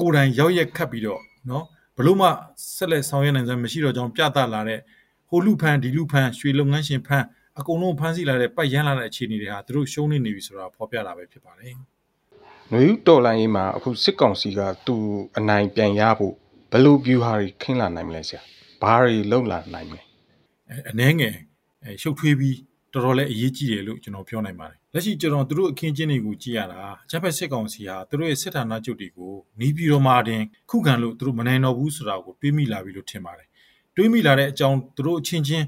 [0.00, 1.64] ကိုယ်တိုင်ရောက်ရက်ခတ်ပြီးတော့နော်
[1.96, 2.28] ဘလို့မှ
[2.76, 4.80] ဆက်လက်ဆောင်ရွက်နိုင်စမ်းမရှိတော့ကြောင်းပြသလာတဲ့
[5.28, 7.24] ဟိုလူဖန်ဒီလူဖန်ရွှေလုပ်ငန်းရှင်ဖန်
[7.58, 11.74] အကုန်လုံးဖမ်းဆီးလာတဲ့ပတ်ရမ်းလာတဲ့အခြေအနေတွေဟာသူတို့ရှုံးနေနေပြီဆိုတာဖော်ပြတာပဲဖြစ်ပါတယ်။
[12.72, 14.96] နွေဦးတော်လိုင်းရေးမှာအခုစစ်ကောင်စီကသူ
[15.38, 16.34] အနိုင်ပြန်ရဖို့
[16.72, 18.40] ဘယ်လို view ဟာတွေခင်းလာနိုင်မလဲဆရာ။
[18.82, 20.02] ဘာတွေလုံလာနိုင်မလဲ။
[20.90, 21.34] အနှဲငယ်
[21.84, 22.56] အဲရှုပ်ထွေးပြီး
[22.94, 33.47] တော်တော်လေးအရေးကြီးတယ်လို့ကျွန်တော်ပြောနိုင်ပါတယ်လက်ရှိကျွန်တော်တို့အခင်းချင်းတွေကိုကြည့်ရတာအချက်ဖက်စစ်ကောင်စီဟာတို့ရဲ့စစ်ဌာနချုပ်တွေကိုနီးပြီးတော့မှတင်ခုခံလို့တို့မနိုင်တော့ဘူးဆိုတာကိုတွေးမိလာပြီလို့ထင်ပါတယ်
[33.98, 35.66] တွေးမိလာတဲ့အကြောင်းတို့အချင်းချင်း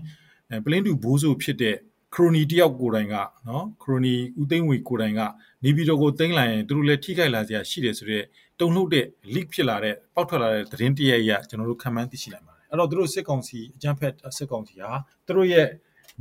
[0.64, 1.76] ပလင်းတူဘိုးဆိုဖြစ်တဲ့
[2.14, 3.14] ခရိုနီတယောက်ကိုယ်တိုင်က
[3.48, 5.20] နော်ခရိုနီဦးသိန်းဝေကိုယ်တိုင်က
[5.64, 8.24] နေပြီးတော့ကိုသိန်းလိုက်ရင်တို့လည်းထိခိုက်လာစရာရှိတယ်ဆိုတော့
[8.60, 14.92] တုံ့နှုတ်တဲ့ leak ဖြစ်လာတဲ့ပေါက်ထွက်လာတဲ့သတင်းတရရကျွန်တော်တို့ခံမှန်းသိရှိနိုင်ပါတယ်အဲ့တော့တို့စစ်ကောင်စီအကြမ်းဖက်စစ်ကောင်စီဟာ
[15.36, 15.66] တို့ရဲ့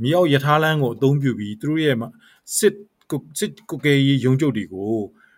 [0.02, 1.96] မြေအောက်ယထာလန်းကိုအသုံးပြုပြီးသူတို့ရဲ့
[2.58, 2.74] စစ်
[3.38, 4.94] စစ်ကုကေရေးရုံးချုပ်တွေကို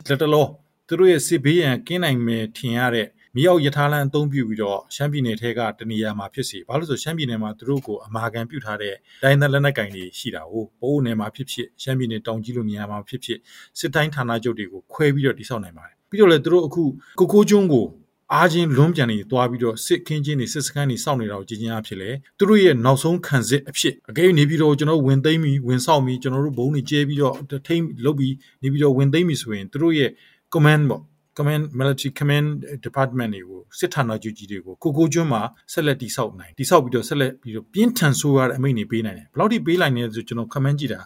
[0.09, 0.47] လက်တလော
[0.89, 13.39] သူတို့ရဲ့စစ်ဘေးရန်ကင်းနိုင်မယ်ထင်ရတဲ့ မြေအောက်ယထာလန်းအသုံးပြုပြီးတော့ရှမ်းပြည်နယ်ထဲကတနေရာမှာဖြစ်စီဘာလို့ဆိုရှမ်းပြည်နယ်မှာသူတို့ကိုအမာခံပြုထားတဲ့တိုင်းသားလက်နက်ကင်တွေရှိတာကိုပိုးနယ်မှာဖြစ်ဖြစ်ရှမ်းပြည်နယ်တောင်ကြီးလိုနေရာမှာဖြစ်ဖြစ်
[13.79, 16.83] စစ်တိုင်းဌာနချုပ်တွေကိုခွဲပြီးတော့တိစောက်နိုင်ပါတယ်ပြီးတော့လေသူတို့အခု
[17.19, 17.87] ကိုကိုကျွန်းကို
[18.35, 27.35] အားချင်းလွန်းပြန်နေသွားပြီးတော့စစ်ခင်းချင်းတွေစစ်စခန်းတွေစောင့်နေတာကိုကြည်ချင်းအဖြစ်လေသူတို့ရဲ့နောက်ဆုံးခံစစ်အဖြစ်အကဲနေပြီးတော့ကျွန်တော်ဝင်သိမ်းပြီးဝင်ဆောက်ပြီးကျွန်တော်တို့ဘုံတွေကျဲပြီးတော့
[27.67, 30.11] ထိမ့်လုတ်ပြီးနေပြီးတော့ဝင်သိမ်းပြီးဆိုရင်သူတို့ရဲ့
[30.55, 31.03] command ပေါ့
[31.37, 32.49] command military command
[32.87, 41.01] department တွေကိုစစ်ဌာနချုပ်ကြီးတွေကိုကိုကိုကျွန်းမှာဆက်လက်တိဆောက်နိုင်တိဆောက်ပြီးတော့ဆက်လက်ပြီးတော့ပြင်းထန်ဆိုးရတဲ့အမိန့်တွေပေးနိုင်တယ်ဘယ်လောက်ထိပေးနိုင်လဲဆိုကျွန်တော် comment ကြည့်တာ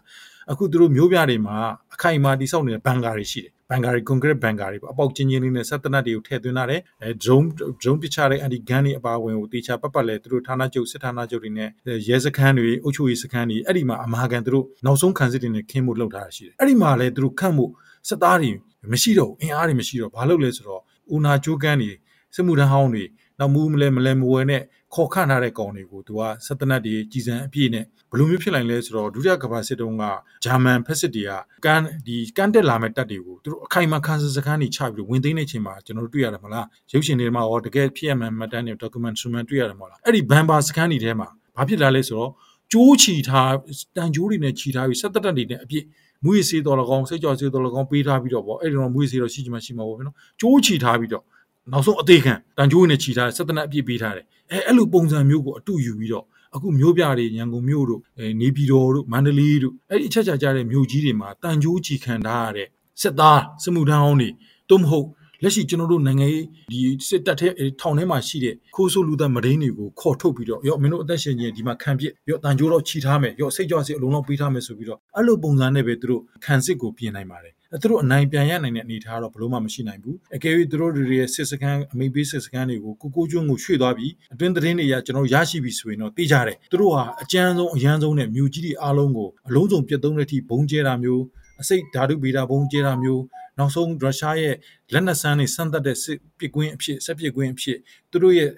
[0.50, 1.56] အခုသူတို့မျိုးပြတွေမှာ
[1.94, 7.46] အခိုင်အမာတိဆောက်နေတဲ့ဘန်ကာတွေရှိတယ်ဘန်ကာတွေ concrete ဘန်ကာတွေပေါ့အပေါက်ချင်းချင်းလေးနဲ့ဆက်တနတ်တွေကိုထည့်သွင်းထားတယ်အဲ drone
[7.80, 11.68] drone ပစ်ချတဲ့ anti gun တွေအပါအဝင်ကိုတေချာပတ်ပတ်လဲသူတို့ဌာနချုပ်စစ်ဌာနချုပ်တွေနဲ့
[12.08, 17.70] ရဲစခန်းတွေအုပ်ချုပ်ရေးစခန်းတွေအဲ့ဒီမှာအမာခံသူတို့နောက်ဆုံးခံစစ်တွေနဲ့ခင်းဖို့လုပ်ထားတာရှိတယ်အဲ့ဒီမှာလဲသူတို့ခန့်ဖို့
[18.08, 18.50] စစ်သားတွေ
[18.92, 20.82] မရှိတော့အင်အားတွေမရှိတော့ဘာလုပ်လဲဆိုတော့
[21.14, 21.92] ဦးနာကျိုးကန်းတွေ
[22.34, 23.04] စစ်မှုထမ်းဟောင်းတွေ
[23.38, 24.62] နောက်မူးမလဲမလဲမဝဲနဲ့
[24.94, 30.04] ခေါ်ခန့်ထားတဲ့ကောင်တွေကိုသူကစက်တနတ်တွေကြီးစံအပြည့်နဲ့ဘယ်လိုမျိုးဖြစ်နိုင်လဲဆိုတော့ဒုတိယကမ္ဘာစစ်တုန်းက
[30.44, 31.32] ဂျာမန်ဖက်စစ်တွေက
[31.64, 42.30] ကန်ဒီကန်တက်လာမဲ့တပ်တွေကိုသူတို့အခိုင်အမာခန်းစခန်းတွေချပြီးဝင်သိမ်းနေချိန်မှာကျွန်တော်တို့တွေ့ရတယ်မလားရုပ်ရှင်တွေမှာရောတကယ်ဖြစ်ရမှန်မှတ်တမ်းတွေ document ဆွမှန်တွေ့ရတယ်မဟုတ်လားအဲ့ဒီဘန်ဘာစခန်းတွေထဲမှာဘာဖြစ်လာလဲဆိုတော့
[42.72, 43.52] ကျိုးချီထား
[43.96, 45.84] တန်ကျိုးတွေနဲ့ချီထားပြီးစက်တတက်တွေနဲ့အပြည့်
[46.24, 51.24] မွေးစေးတော်လကောင်စိတ်ကြောစေးတော်လကောင်ပေးထားပြီးတော့ဗောအဲ့ဒီတော့မွေးစေးတော့ရှိချင်မှရှိမှာပေါ့ဗျနော်ကျိုးချီထားပြီးတော့
[51.72, 58.00] နောက်ဆုံးအသေးခံတန်ကျိုးနဲ့ချီထားစက်တနက်အပြည့်ပေးထားတယ်အဲအဲ့လိုပုံစံမျိုးကိုအတူယူပြီးတော့အခုမြို့ပြတွေရန်ကုန်မြို့တို့
[58.40, 62.68] နေပြည်တော်တို့မန္တလေးတို့အဲ့ဒီအချက်ချာကြတဲ့မြို့ကြီးတွေမှာတန်ကျိုးချီခံထားရတဲ့
[63.00, 64.30] စစ်သားစစ်မှုထမ်းဟောင်းတွေ
[64.70, 65.06] တုံးမဟုတ်
[65.42, 67.48] လက်ရှိကျွန်တော်တို့နိုင်ငံရေးဒီစစ်တပ်ထဲ
[67.80, 91.22] ထောင်ထဲမှာရှိတဲ့ခိုးဆိုးလူသက်မဒိန်းတွေကိုခေါ်ထုတ်ပြီးတော့ရော့မင်းတို့အသက်ရှင်ကြီးဒီမှာခံပြစ်ရော့တန်ကြိုးတော့ခြိထားမယ်ရော့စိတ်ကြွစီအလုံးလုံးပေးထားမယ်ဆိုပြီးတော့အဲ့လိုပုံစံနဲ့ပဲသူတို့ခံစစ်ကိုပြင်နိုင်ပါတယ်အဲသူတို့အနိုင်ပြန်ရနိုင်တဲ့အနေအထားတော့ဘလို့မှမရှိနိုင်ဘူးအကယ်၍သူတို့တွေရဲ့စစ်စခန်းအမိပေးစစ်စခန်းတွေကိုကိုကိုကျွန်းကိုရွှေ့သွားပြီးအတွင်းသတင်းတွေရကျွန်တော်ရရှိပြီဆိုရင်တော့သိကြတယ်သူတို့ဟာအကြမ်းဆုံးအရန်ဆုံးနဲ့မြို့ကြီးတွေအားလုံးကိုအလုံးစုံပြတ်သုံးတဲ့အထိဘုံကျဲတာမျိုး
[91.60, 93.22] အစိတ်ဓာတုဗေဒဘုံကျဲတာမျိုး
[93.58, 94.54] နောက်ဆုံးရုရှားရဲ့
[94.92, 97.78] လက်နက်ဆန်းတွေဆန့်သက်တဲ့စစ်ပစ်ကွင်းအဖြစ်ဆက်ပစ်ကွင်းအဖြစ်
[98.10, 98.50] သူတို့ရဲ့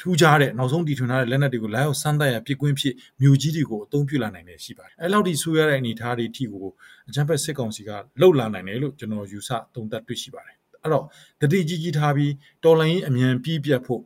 [0.00, 6.66] ထူးခြားတဲ့နောက်ဆုံးတည်ထွင်ထားတဲ့လက်နက်တွေကိုလာရောက်ဆန်းသက်ရပစ်ကွင်းဖြစ်မြို့ကြီးတွေကိုအသုံးပြုလာနိုင်တယ်ရှိပါတယ်အဲလောက်ဒီဆိုရတဲ့အနေအထားတွေအထိကို
[7.08, 7.90] အကြံဖက်စစ်ကောင်စီက
[8.20, 11.04] လှုပ်လာနိုင်တယ်လို့ကျွန်တော်ယူဆသုံးသပ်တွေ့ရှိပါတယ်အဲ့တော့
[11.40, 12.32] တတိကြီးကြီးထားပြီး
[12.64, 14.02] တော်လိုင်းအမြန်ပြည့်ပြတ်ဖို့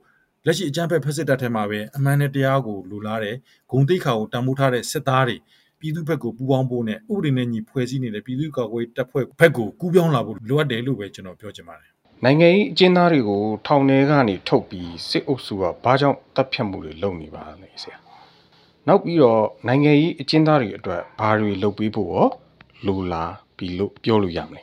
[0.46, 3.36] လက်ရှိအကြံဖက်ဖက်စစ်တပ်ထဲမှာပဲအမှန်နဲ့တရားကိုလူလာတဲ့
[3.70, 5.36] ဂုံတိတ်ခါကိုတန်ဖိုးထားတဲ့စစ်သားတွေ
[5.80, 11.90] ပြည်သူဘက်ကိုပူးပေါင်းဖို့နဲ့ဥပဒေနဲ့ညီဖွဲ့စည်းနေတဲ့ပြည်သူ့ကာကွယ်တပ်ဖွဲ့ဘက်ကိုကူးပြောင်းလာဖို့လိုအပ်တယ်လို့ပဲကျွန်တော်ပြောချင်ပါတယ်
[12.24, 17.98] နိုင်ငံရေးအကျဉ်းသားတွေကိုထောင်ထဲကနေထုတ်ပြီးစစ်အုပ်စုကဘာကြောင့်တပ်ဖြတ်မှုတွေလုပ်နေပါလဲဆရာ
[18.88, 22.28] နောက်ပြီးတော့နိုင်ငံရေးအကျဉ်းသားတွေအတွက်ဘာတွေလုပ်ပေးဖို့ရော
[22.86, 24.62] လိုလားပြီးလို့ပြောလို့ရမလဲ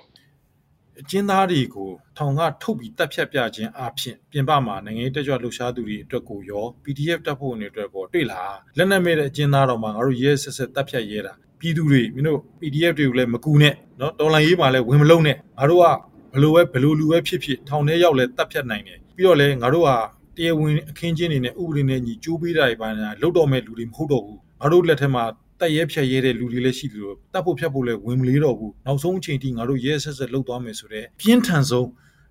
[1.01, 8.43] အကျဉ်းသားတွေကိုထောင်ကထုတ်ပြီးတပ်ဖြတ်ပြခြင်းအဖြစ်ပြင်ပမှာနိုင်ငံရေးတက်ကြွလှုပ်ရှားသူတွေအတွက်ကိုရော PDF တပ်ဖွဲ့ဝင်တွေအတွက်ကိုတွေ့လာ
[8.77, 15.87] လက်နက်မဲ့တဲ့အကျဉ်းသားတော်မှာငါတို့ရဲဆက်ဆက်တပ်ဖြတ်ရဲတာပြည်သူတွေမင်းတို့ PDF တွေကိုလည်းမကူနဲ့เนาะတော်လိုင်းရေးမှာလည်းဝင်မလုံးနဲ့ငါတို့က
[16.35, 19.91] ဘလို့ပဲဘလို့လူပဲဖြစ်ဖြစ်ထောင်ထဲရောက်လဲတပ်ဖြတ်နိုင်တယ်ပြီးတော့လဲငါတို့က
[20.37, 25.25] တရားဝင်အခင်းချင်းတွေနဲ့ဥပဒေနဲ့ညီကြိုးပေးတာတွေပါညာလုတ်တော့မဲ့လူတွေမဟုတ်တော့ဘူးငါတို့လက်ထက်မှာ
[25.60, 31.88] တက်ရဲဖြတ်ရဲတဲ့လူတွေလည်းရှိတယ်လို့တပ်ဖို့ဖြတ်ဖို့လည်းဝင်မလေးတော့ဘူးနောက်ဆုံးအချိန်ထိငါတို့ရဲဆက်ဆက်လှုပ်သွားမယ်ဆိုတော့ပြင်းထန်ဆုံး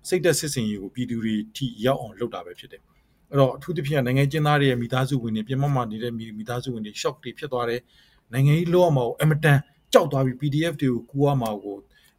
[0.07, 2.81] စိတ်သက်စစ်စင်ရေးကိုပြည်သူတွေထိရောက်အောင်လုပ်တာပဲဖြစ်တယ်
[3.29, 7.81] အဲ့တော့အထူးသဖြင့်နိုင်ငံကျင်းသားတွေရဲ့မိသားစုဝင်တွေပြင်မမှာနေတဲ့မိသားစုဝင်တွေ shock တွေဖြစ်သွားတယ်
[8.33, 9.59] နိုင်ငံရေးလောရမှာကိုအမတန်
[9.93, 11.77] ကြောက်သွားပြီး PDF တွေကိုကူရမှာကို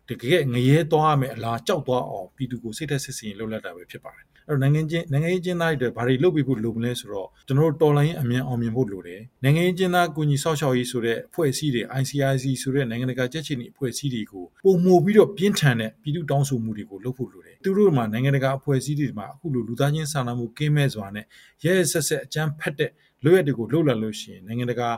[0.08, 21.24] တကယ်ငရဲသွားရမယ်အလားကြောက်သွားအောင်ပြည်သူကိုစိတ်သက်စစ်စင်လှုပ်လက်တာပဲဖြစ်ပါတယ်အဲ့ တော့နိုင်ငံချင်းနိုင်ငံရေးကျင်းသားတွေဘာတွေလုပ်ပြီးဖို့လိုမလဲဆိုတော့ကျွန်တော်တို့တော်လိုင်းအမြန်အောင်မြင်ဖို့လိုတယ်နိုင်ငံရေးကျင်းသားကိုညီဆောက်ရှောက်ရေးဆိုတဲ့အဖွဲ့အစည်းတွေ ICIC ဆိုတဲ့နိုင်ငံတကာကြက်ချင်အဖွဲ့အစည်းတွေကိုပုံမှုပြီးတော့ပြင်းထန်တဲ့ပြည်သူတောင်းဆိုမှုတွေကိုလုပ်ဖို့လိုတယ်သူတို့မှာနိုင်ငံတကာအဖွဲ့အစည်းတွေမှာအခုလိုလူသားချင်းစာနာမှုကင်းမဲ့စွာနဲ့
[21.64, 22.90] ရဲရဲဆက်ဆက်အကြမ်းဖက်တဲ့
[23.24, 24.88] လွရက်တွေကိုလှုပ်လာလို့ရှိရင်နိုင်ငံတကာ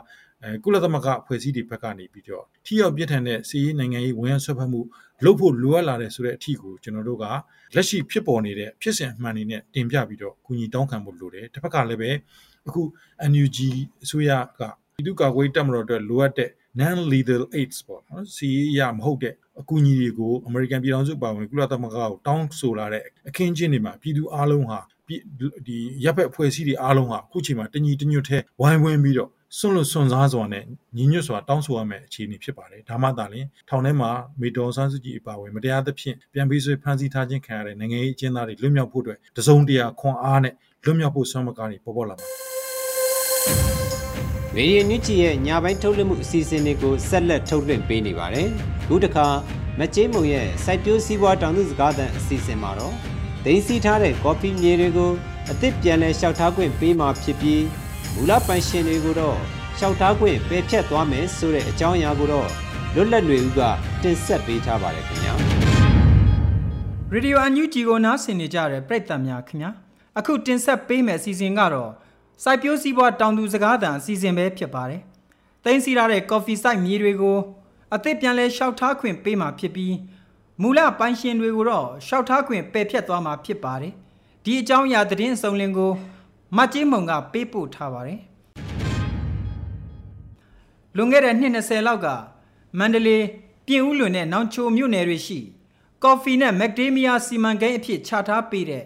[0.43, 4.81] အဲကုလသမဂ္ဂအဖွဲ့အစည်းတွေဘက်ကနေပြီးတော့ထိရောက်ပြစ်ထန်တဲ့စီးရေးနိုင်ငံရေးဝန်ရဆွဲဖက်မှု
[5.25, 7.25] လုပ်ဖို့လိုအပ်လာတဲ့ဆိုတဲ့အထီကိုကျွန်တော်တို့က
[7.75, 12.09] လက်ရှိဖြစ်ပေါ်နေတဲ့ဖြစ်စဉ်အမှန်တွေနဲ့တင်ပြပြီးတော့ကူညီတောင်းခံဖို့လိုတယ်တစ်ဖက်ကလည်းပဲ
[12.67, 12.81] အခု
[13.31, 13.57] NUG
[14.03, 14.61] အစိုးရက
[14.95, 16.49] ပြည်သူ့ကာကွယ်တပ်မတော်အတွက်လိုအပ်တဲ့
[16.79, 24.79] non lethal aids ပေါ့နော်စီးရမဟုတ်တဲ့အကူအညီတွေကို American ပြည်ထောင်စုပါဝင်ကုလသမဂ္ဂကိုတောင်းဆိုလာတဲ့အခင်းချင်းတွေမှာပြည်သူအလုံးဟာ
[25.67, 30.63] ဒီရပ်ဖက်အဖွဲ့အစည်းတွေအားလုံးဟာအခုချိန်မှာတညီတညွတ်ထဲဝိုင်းဝန်းပြီးတော့ စွန့်လွတ်စွန့်စားစွာနဲ့
[30.97, 34.09] ညီညွတ်စွာတောင်းဆိုရမယ့်အခြေအနေဖြစ်ပါတယ်ဒါမှသာလျှင်ထောင်ထဲမှာ
[34.41, 40.53] မေတော်ဆန်းစုကြည်အပါအဝင်မတရားသဖြင့်ပြန်ပြီးဆွေးဖမ်းဆီးထားခြင်းခံရတဲ့နိုင်ငံရေးအကျဉ်းသားတွေလွတ်မြောက်ဖို့အတွက်တစုံတရာခွန်အားနဲ့
[40.85, 42.27] လွတ်မြောက်ဖို့ဆွမ်းမကားတွေပေါ်ပေါ်လာပါ
[44.57, 48.47] ရေဒီယိုညူချီရဲ့ညပိုင်းထုတ်လွှင့်မှုအစီအစဉ်တွေကိုဆက်လက်ထုတ်လွှင့်ပေးနေပါတယ်။
[48.87, 49.27] ခုတစ်ခါ
[49.79, 52.95] မကျင်းမုံရဲ့စိုက်ပျိုးစည်းပွားတောင်သူစကားသံအစီအစဉ်မှာတော့
[53.45, 55.11] ဒိန်းစီထားတဲ့ကော်ဖီမြေတွေကို
[55.51, 57.61] အသစ်ပြန်လဲလျှောက်ထားခွင့်ပေးမှာဖြစ်ပြီး
[58.15, 59.37] မူလပိုင်ရှင်တွေကိုတော့
[59.77, 62.49] လျှောက်ထားခွင့်ပယ်ဖြတ်သွားမယ်ဆိုတဲ့အကြောင်းအရာကိုတော့
[62.95, 63.59] လွတ်လပ်တွေဦးက
[64.03, 65.33] တင်ဆက်ပေးထားပါတယ်ခင်ဗျာ
[67.11, 69.71] ရေဒီယိုအန်ယူဂျီကိုနားဆင်နေကြတဲ့ပရိသတ်များခင်ဗျာ
[70.19, 71.91] အခုတင်ဆက်ပေးမယ့်အစီအစဉ်ကတော့
[72.43, 75.01] စိုက်ပျိုးစည်းပွားတောင်သူစကားသံအစီအစဉ်ပဲဖြစ်ပါတယ်။
[75.65, 77.37] တင်းစီရတဲ့ကော်ဖီစိုက်မြေတွေကို
[77.95, 79.95] အသစ်ပြန်လဲလျှောက်ထားခွင့်ပေးမှာဖြစ်ပြီး
[80.61, 83.93] မူလပိုင်ရှင်တွေကိုတော့လျှောက်ထားခွင့်ပယ်ဖြတ်သွားမှာဖြစ်ပါတယ်။
[84.43, 85.91] ဒီအကြောင်းအရာသတင်းအစုံလင်ကို
[86.57, 88.19] မတ်ကြီးမုံကပေးပို့ထားပါတယ်။
[90.95, 92.07] လွန်ခဲ့တဲ့နှစ်20လောက်က
[92.79, 93.25] မန္တလေး
[93.67, 95.39] ပြင်ဦးလွင်နဲ့နောင်ချိုမြို့နယ်တွေရှိ
[96.03, 98.83] ကော်ဖီနဲ့မက်ဒေးမီးယားစီမံကိန်းအဖြစ်ချထားပေးတဲ့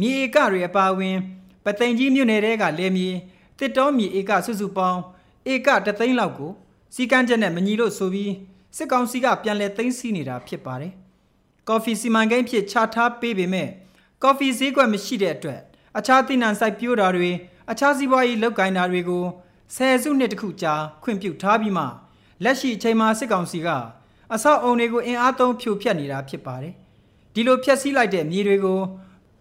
[0.00, 1.16] မြေဧကတွေအပါအဝင်
[1.64, 3.08] ပသိမ်ကြီးမြို့နယ်တဲကလယ်မြေ
[3.58, 5.00] တစ်တောမြေဧကစုစုပေါင်း
[5.52, 6.52] ဧကတသိန်းလောက်ကို
[6.94, 8.32] စီကန်းချက်နဲ့မညီလို့ဆိုပြီး
[8.76, 10.92] စစ်ကောင်စီကပြန်လည်သိမ်းဆည်းနေတာဖြစ်ပါတယ်။
[11.68, 13.68] ကော်ဖီစီမံကိန်းဖြစ်ချထားပေးပေမဲ့
[14.22, 15.60] ကော်ဖီဈေးကွက်မရှိတဲ့အတွက်
[15.98, 17.30] အခြားသီးနှံစိုက်ပျိုးတာတွေ
[17.70, 19.24] အခြားစီးပွားရေးလုပ်ကိုင်တာတွေကို
[19.74, 21.84] ဆယ်စုနှစ်တခုကြာခွင့်ပြုထားပြီးမှ
[22.44, 23.68] လက်ရှိအချိန်မှာစစ်ကောင်စီက
[24.34, 26.74] အဆောက်အုံတွေကိုအင်အားသုံးဖြိုဖျက်နေတာဖြစ်ပါတယ်။
[27.34, 28.80] ဒီလိုဖျက်ဆီးလိုက်တဲ့မြေတွေကို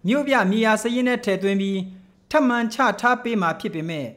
[0.07, 1.79] မြို့ပြမြေယာစရင်နဲ့ထည့်သွင်းပြီး
[2.31, 4.07] ထပ်မံချထားပေးမှာဖြစ်ပေမဲ့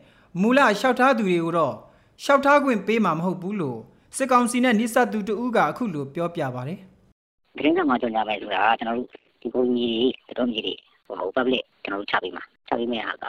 [0.40, 1.74] မူလလျှောက်ထားသူတွေကိုတော့
[2.22, 3.78] လျှောက်ထားခွင့်ပေးမှာမဟုတ်ဘူးလို့
[4.16, 6.78] စစ်ကောင်စီနဲ့နှိစက်သူတဦးကအခုလိုပြောပြပါတယ်။
[7.56, 9.08] ဒရင်ကမှကြော်ညာပဲဆိုတာကျွန်တော်တို့
[9.42, 13.24] ဒီပုံကြီးတွေတော်ကြီးတွေ ဟို public ကျွန်တော်တို့ချပေးမှာချပေးမယ့်ဟာက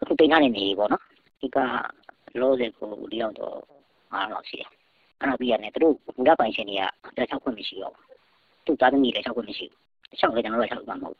[0.00, 1.02] အခုတင်ထားနေနေပေါ့နော်
[1.40, 1.58] ဒီက
[2.40, 3.56] လောဆယ်ကိုဒီအောင်တော့
[4.12, 4.68] အားတော့ရှိတယ်
[5.20, 6.82] အဲ့တော့ပြီးရတယ်သူတို့ဘူရပိုင်ရှင်တွေက
[7.16, 8.06] တက်ချောက်ခွင့်မရှိတော့ဘူး
[8.66, 11.16] သူသားသမီးလည်းချောက်ခွင့်မရှိဘူးချောက်လည်းကျွန်တော်တို့ချောက်မှာမဟုတ်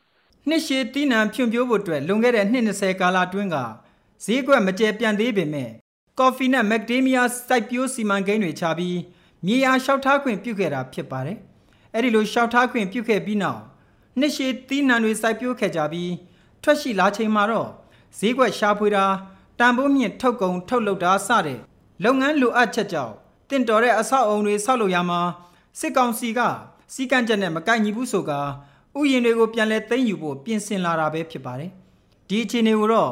[0.49, 3.57] နှစ်ရှည်တီးနှံဖြွံ့ဖြိုးဖို့အတွက်လွန်ခဲ့တဲ့နှစ်20ကာလအတွင်းက
[4.25, 5.69] ဈေးကွက်မကျပြန့်သေးပေမဲ့
[6.19, 8.97] ကော်ဖီနဲ့မက်ဒေးမီးယားစိုက်ပျိုးစီမံကိန်းတွေချပြီး
[9.45, 11.37] မြေယာလျှောက်ထားခွင့်ပြုခဲ့တာဖြစ်ပါတယ်။
[11.93, 13.61] အဲ့ဒီလိုလျှောက်ထားခွင့်ပြုခဲ့ပြီးနောက်
[14.19, 16.11] နှစ်ရှည်တီးနှံတွေစိုက်ပျိုးခဲ့ကြပြီး
[16.63, 17.69] ထွက်ရှိလာချိန်မှာတော့
[18.17, 19.05] ဈေးကွက်ရှာဖွေတာ
[19.59, 21.59] တန်ဖိုးမြင့်ထုတ်ကုန်ထုတ်လုပ်တာစတဲ့
[22.03, 23.13] လုပ်ငန်းလိုအပ်ချက်ကြောင့်
[23.49, 25.21] တင့်တော်တဲ့အဆောက်အုံတွေဆောက်လုပ်ရမှာ
[25.79, 26.39] စစ်ကောင်စီက
[26.93, 31.71] စီကန့်ချက်နဲ့မကိုက်ညီဘူးဆိုကဥယျာဉ်တွေကိုပြန်လဲသိမ်းယူဖို့ပြင်ဆင်လာတာပဲဖြစ်ပါတယ်။
[32.29, 33.11] ဒီအခြေအနေကိုတော့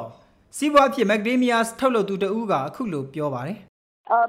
[0.58, 3.69] စီးပွားဖြစ်မက်ဒေးမီယာထုတ်လုပ်သူတဦးကအခုလိုပြောပါတယ်။အော်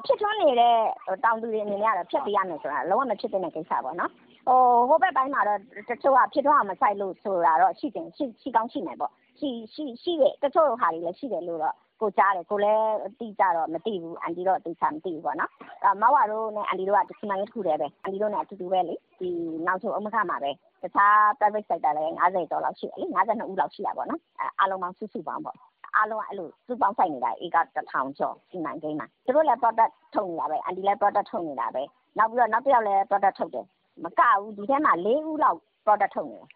[0.05, 0.77] ဖြစ်ထွန်းနေတဲ့
[1.25, 4.11] တောင်သူတွေအနေနဲ့ကတော့ဖြတ်ပေးရမယ်ဆိုတာလုံးဝမဖြစ်တဲ့ကိစ္စပေါ့နော်။
[4.49, 12.87] ဟိုဟိုဘက်ပိုင်းမှာတော့တချို့ကဖြစ်ထွန်းအောင်မဆိုင်လို့ဆိုတာတော့ရှိတယ်ရှိရှိကောင်းရှိနေပေါ့။ရှိရှိရှိတဲ့တချို့ဟာတွေလည်းရှိတယ်လို့တော့ကိုကြားတယ်ကိုလည်း
[13.21, 15.51] တိကျတော့မသိဘူးအန်တီတော့တိကျမသိဘူးပေါ့နော်
[15.85, 19.31] အဲမဝါတို့နဲ့အန်တီတို့ကတခုမှတစ်ခုတည်းပဲအန်တီတို့နဲ့အတူတူပဲလေဒီ
[19.67, 20.51] နောက်ဆုံးအမခမှာပဲ
[20.83, 25.57] တခြား private sector လည်း90ကျော်လောက်ရှိတယ်လေ52ဦးလောက်ရှိတာပေါ့နော်အဲအားလုံးပေါင်းစုစုပေါင်းပေါ့
[25.97, 31.83] အားလုံးအဲ့လိုစုပေါင်းဆိုင်နေတာဧက1000ကျော်စီမံကိန်းမှာသူတို့လည်း product ထုတ်နေတာပဲအန်တီလည်း product ထုတ်နေတာပဲ
[32.19, 33.65] နောက်ပြီးတော့နောက်တစ်ယောက်လည်း product ထုတ်တယ်
[34.05, 36.47] မကဘူးဒီထဲမှာ၄ဦးလောက် product ထုတ်နေတယ်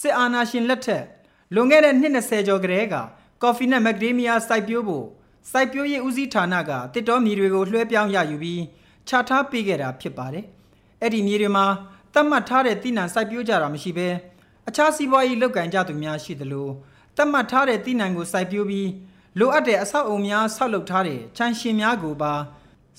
[0.00, 1.04] စစ်အာဏာရှင်လက်ထက်
[1.54, 2.96] လွန်ခဲ့တဲ့နှစ်20ကျော်ကတည်းက
[3.42, 5.06] ကော်ဖီနဲ့မက်ဂဒေးမီးယားစိုက်ပျိုးဖို့
[5.50, 8.62] စိုက်ပျိုးရေးဦးစီးဌာနကတစ်တော်မြေတွေကိုလွှဲပြောင်းရယူပြီး
[9.08, 10.44] ချထားပေးခဲ့တာဖြစ်ပါတယ်။
[11.02, 11.66] အဲ့ဒီမြေတွေမှာ
[12.14, 14.08] တတ်မှတ်ထားတဲ့တိနံစိုက်ပျိုးကြတာမရှိဘဲ
[14.68, 16.68] အခြားစီးပွားရေးလုပ်ကင်ကြသူများရှိသလို
[17.16, 18.90] တတ်မှတ်ထားတဲ့တိနံကိုစိုက်ပျိုးပြီး
[19.38, 22.32] လိုအပ်တဲ့အဆောက်အုံများဆောက်လုပ်ထားတဲ့ခြံရှင်များကိုပါ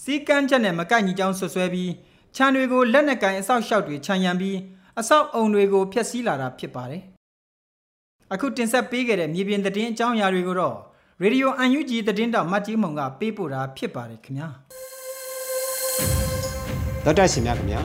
[0.04, 1.92] စီကန်းချက်နဲ့မကိုက်ညီကြောင်းဆွဆွဲပြီး
[2.36, 4.58] ခြံတွေကိုလက်နက်ကင်အဆောက်အအုံတွေခြံရံပြီး
[5.00, 7.04] အဆောက်အုံတွေကိုဖျက်ဆီးလာတာဖြစ်ပါတယ်။
[8.34, 10.76] အခုတင်ဆက်ပေးခဲ့တဲ့မြေပြင်သတင်းအကြောင်းအရာတွေကိုတော့
[11.22, 14.50] ရေဒီယို UNG သတင်းတောက်မတ်ကြီးမုံကပေးပို့တာဖြစ်ပါတယ်ခင်ဗျာ
[17.04, 17.82] ဒေါက်တာရှင်များခင်ဗျာ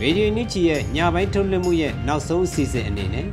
[0.00, 3.26] ရေဒီယိုညချီရဲ့ညပိုင်းထုတ်လွှင့်မှုရဲ့နောက်ဆုံးအစီအစဉ်အနေနဲ့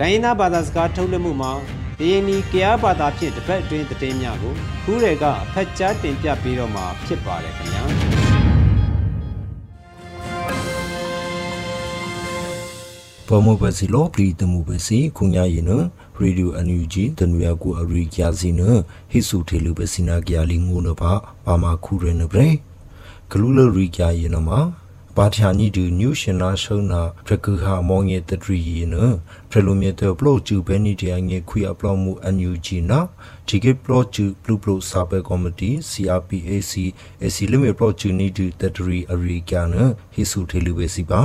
[0.00, 1.52] ဒိုင်းနာဘာသာစကားထုတ်လွှင့်မှုမှာ
[1.98, 4.54] ဒီယနီကရားဘာသာဖြင့်တပတ်အတွင်းသတင်းများကို
[4.84, 7.84] ခူးတွေကဖတ်ကြားတင်ပြပေးတော့မှာဖြစ်ပါတယ်ခင်ဗျာ
[13.26, 15.72] ဘောမဘစီလိုပရီတမှုဘစီခုညာရင်န
[16.18, 18.60] ရေဒီယိုအန်ယူဂျီတနူယာကူအရိကျစီန
[19.10, 21.12] ဟိစုထေလူဘစီနာကြလီငုံနဘာ
[21.46, 22.48] ဘာမခုရနဘရေ
[23.30, 24.58] ဂလူလရိကျရင်နမှာ
[25.20, 28.96] ပါထယာနီဒူနျူရှင်နာရှုံနာဒရကူဟာမောင်ရဲ့တထရီရင်န
[29.50, 33.00] ဖရလိုမြတ်ပလော့ကျူဘဲနီတယာငေခွေအပလော့မှုအန်ယူဂျီနာ
[33.48, 36.72] ဂျီကေပလော့ကျူဘလူးပလော့စာပဲကော်မတီ CRPAC
[37.22, 39.74] AC လိမီပလော့ကျူနီဒူတထရီအရိကျန
[40.14, 41.20] ဟိစုထေလူဘစီပါ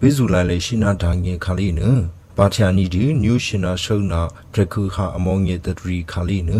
[0.00, 1.82] ဝိဇူလိုက်လေရှိနာဒါငင်ခါလီန
[2.38, 6.52] ပါချာနီဒီနျူရှင်နာရှုံနာဒရခုဟာအမောင်ငယ်တထရီခါလီန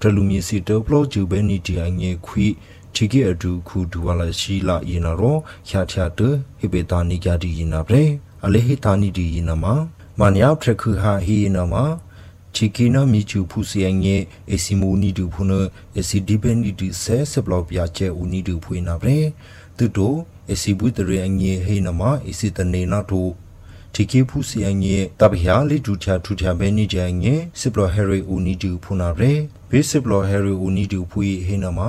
[0.00, 2.46] ဒလူမီစီတောပလောဂျူဘဲနီတီအငယ်ခွီ
[2.94, 5.36] ချီကီအဒူခုဒူဝလာရှိလာယနာရော
[5.68, 6.20] ချာချာတ
[6.58, 8.04] ဟိပေတာနီကြဒီယနာပရေ
[8.44, 9.64] အလေဟိတာနီဒီယနာမ
[10.18, 11.74] မန်ယာဒရခုဟာဟီယနာမ
[12.54, 15.52] ချီကီနာမီချူဖူစီယန်ရဲ့အစီမိုနီဒူဖုန
[15.98, 19.16] အစီဒီပန်ဒီဆဲဆဘလောက်ပြချဲဦးနီဒူဖွေနာပဲ
[19.76, 20.16] သူတို့
[20.52, 23.32] အစီဘူးတရအငေဟေနမအစီတနေနာတို့
[23.94, 29.30] တီကေဖူစီအငေတဘယာလီဒူချာထူချာဘဲနီကြငေဆဘလဟရီဦးနီဒူဖုနာပဲ
[29.70, 31.80] ဘေးဆဘလဟရီဦးနီဒူဖွေဟေနမ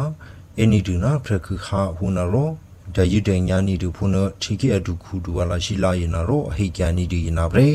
[0.62, 2.50] အနီဒူနာဖရခခဟူနာရော
[2.96, 7.66] ဒါယူတဲ့ညာနီဒူဖုနတီကေအဒူခုဒူဝလာရှိလာရင်နာရောအဟိကန်နီဒီနာပဲ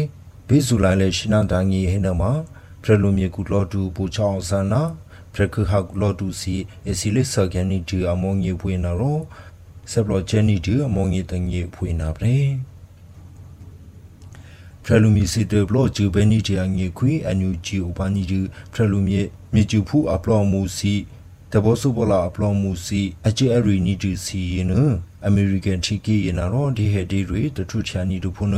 [0.49, 2.23] ဘေးဇူလိုက်လေရှိနာတန်ငေဟေနမ
[2.83, 4.83] ဖရလူမြေကူလော်တူပူချောင်းဆန္နာ
[5.33, 6.55] ဖရခခကူလော်တူစီ
[6.89, 9.19] အစီလိဆာကန်နီဒီအမောငေဖွေနာရော
[9.91, 12.35] ဆဘလချန်နီဒီအမောငေတငေဖွေနာပဲ
[14.85, 18.41] ဖရလူမီစီတဘလဂျူဘနီတီအငေခွေအန်ယူဂျီအိုပါနီဒီ
[18.73, 20.95] ဖရလူမြေမြေကျူဖူအပလောမူစီ
[21.53, 24.73] တဘောစုပလာအပလောမူစီအချီအရီနီတီစီယန
[25.27, 28.55] အမေရိကန်ချီကီယနာရောဒီဟက်ဒီရီတထူချာနီဒူဖုန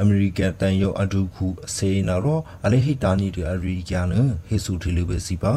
[0.00, 4.06] အမေရိကန်တန်ယောအဒုခုအစေနာရောအလေဟိတာနီဒီအရီကျန်
[4.46, 5.54] ဟေဆူတီလူပဲစီပါ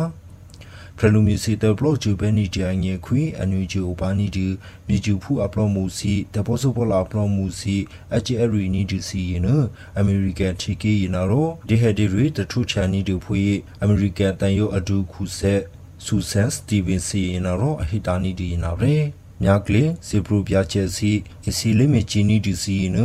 [0.98, 4.48] ဖရလူမီစီတဘလော့ဂျူဘဲနီတီအငေခွေအနူဂျူဘာနီဒီ
[4.88, 7.76] မီဂျူဖူအပလောမူစီတဘောဆူပလာအပလောမူစီ
[8.16, 9.48] အချီအရီနီဒီစီယန
[9.98, 13.42] အမေရိကန်ချီကီယနာရောဒီဟက်ဒီရီတထူချာနီဒီဖွေ
[13.82, 15.62] အမေရိကန်တန်ယောအဒုခုဆက်
[16.06, 18.96] ဆူဆန်စတီဗင်စီယနာရောအဟိတာနီဒီနာရဲ
[19.44, 21.12] မြကလေစီပရူပြချက်စီ
[21.50, 22.98] အစီလိမီချီနီဒီစီန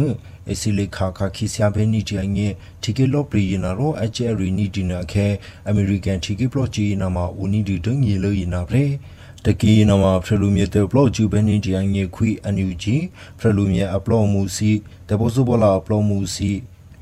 [0.50, 2.48] အစီလေခါခါခိစယာဘဲနီတီအငဲ
[2.82, 5.26] တီကေလော့ပရီနာရောအချယ်ရီနီဒီနာခဲ
[5.68, 8.82] အမေရိကန်တီကေပလော့ဂျီနာမှာဦးနီဒီတငီလို့ရနာပဲ
[9.44, 12.96] တကီနမှာဖရလူမြေတဲ့ဘလော့ဂျူဘဲနီတီအငဲခွီအန်ယူဂျီ
[13.38, 14.70] ဖရလူမြေအပလော့မူစီ
[15.08, 16.50] တဘောစုဘလာအပလော့မူစီ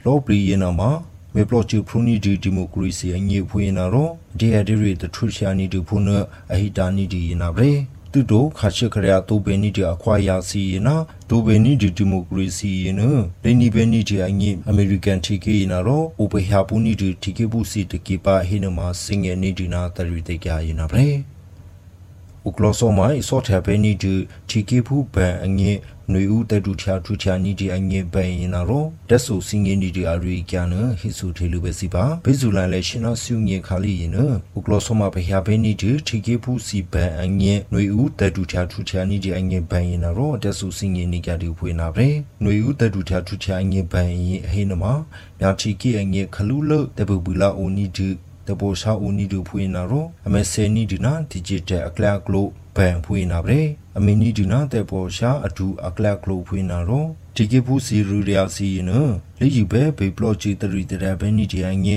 [0.05, 0.91] လော့ပရီနာမှာ
[1.35, 6.09] မေပလော့ချူဖရူနီဒီဒီမိုကရေစီအငြိဖွေးနာရောဒီအဒီရီတထရချာနီဒီဖုန
[6.53, 7.75] အဟိတာနီဒီနာဗရေ
[8.13, 10.95] သူတို့ခါချခရယာတူဘဲနီဒီအခွာယာစီနာ
[11.29, 13.01] ဒူဘဲနီဒီဒီမိုကရေစီန
[13.45, 21.11] လေနီဘဲနီဒီအငိအမေရိကန်တီကေနာရောဥပဟပူနီဒီတီကေဘူးစီတကေပါဟိနမစင်ငယ်နီဒီနာတရီတေကြယနာဗရေ
[22.49, 24.15] ဥကလောဆောမိုင်ဆော့ထဘဲနီဒီ
[24.49, 25.73] တီကေဘူးဘန်အငိ
[26.13, 30.67] နွေဦးတတူချာထူချာနီဒီအငေပိုင်ရင်တော့တက်ဆူစင်းငင်းဒီဒီအရီကျန်
[31.01, 34.19] ဟိဆူထေလူပဲစီပါဘေဇူလန်လဲရှင်နာဆူငင်ခါလီရင်န
[34.57, 42.07] ဥကလောဆမဘဟဘဲနီဒီထီကေဖူစီပန်အငေနွေဦးတတူချာထူချာနီဒီအငေပိုင်ရင်တော့တက်ဆူစင်းငင်းနီကြဒီဖွေနာပဲ
[42.45, 44.85] နွေဦးတတူချာထူချာအငေပိုင်ရင်ဟိနမ
[45.41, 48.09] မြာချီကေအငေခလူလတပူပူလာအိုနီဒီ
[48.49, 53.63] တဘောရှာဦးနီဒူဖွေနာရောအမေဆေနီဒီနာဒီဂျစ်တယ်အကလကလိုဘန်ဖွေနာဗရေ
[53.99, 57.07] အမီနီဒီနာတဲ့ဘောရှာအဒူအကလကလိုဖွေနာရော
[57.37, 58.91] ဒီကေဖူစီရူရယာစီန
[59.41, 61.97] လေယူပဲဘေဘလော့ချီတရီတရဘဲနီဒီအငဲ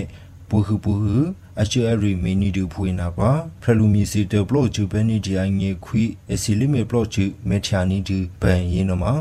[0.49, 1.23] ဘူဟူဘူဟူ
[1.61, 9.13] အချယ်ရီမီနီဒူဖွေနာပါဖရလူမီစီတဲ့ဘလော့ချီဘဲနီဒီအငဲခွီအစီလီမေဘလော့ချီမေချာနီဒီဘန်ရင်နမှာ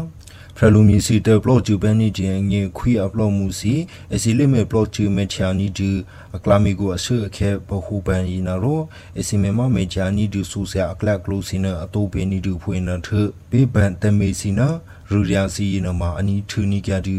[0.63, 3.75] ဖရလူမီစီတဲ့ဘလော့ဂျူဘန်နီဂျင်ငေခွီအပလော့မှုစီ
[4.15, 5.91] အစီလိမေဘလော့ဂျူမေချာနီဒီ
[6.37, 8.81] အကလာမီကိုအဆွေအခဲဘဟုပန်ဤနာရော
[9.19, 13.09] အစီမေမမေချာနီဒီဆူဆာအကလကလိုစီနာအတိုးပေနီဒီဖွေနာထ
[13.51, 14.69] ဘေဘန်တမေစီနာ
[15.11, 17.17] ရူရာစီနာမအနီထူနီကြဒီ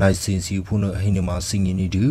[0.00, 2.04] license ဖုန်ဟိနေမှာစင်ငင်းနေတူ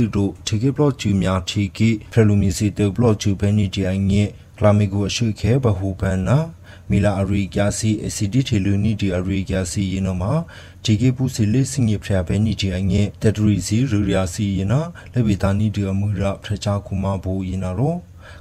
[0.00, 4.22] သူတို့ ticket block ဂျူများထီကိဖရလူမီစီတဲ့ block ဂျူဘန်နီဂျင်ငေ
[4.58, 6.38] ကလာမီကိုအဆွေခဲဘဟုပန်နာ
[6.90, 10.32] မီလာအရီကျာစီအစီဒီထေလူနီဒီအရီကျာစီရင်တော့မှာ
[10.84, 14.80] ဂျီကေပူစီလေးစင်ရဖရဘဲနီဒီအငဲတတရီစီရူရာစီရင်နာ
[15.12, 17.94] လေဗီတာနီဒီအမူရာဖရချာကူမဘူရင်နာရော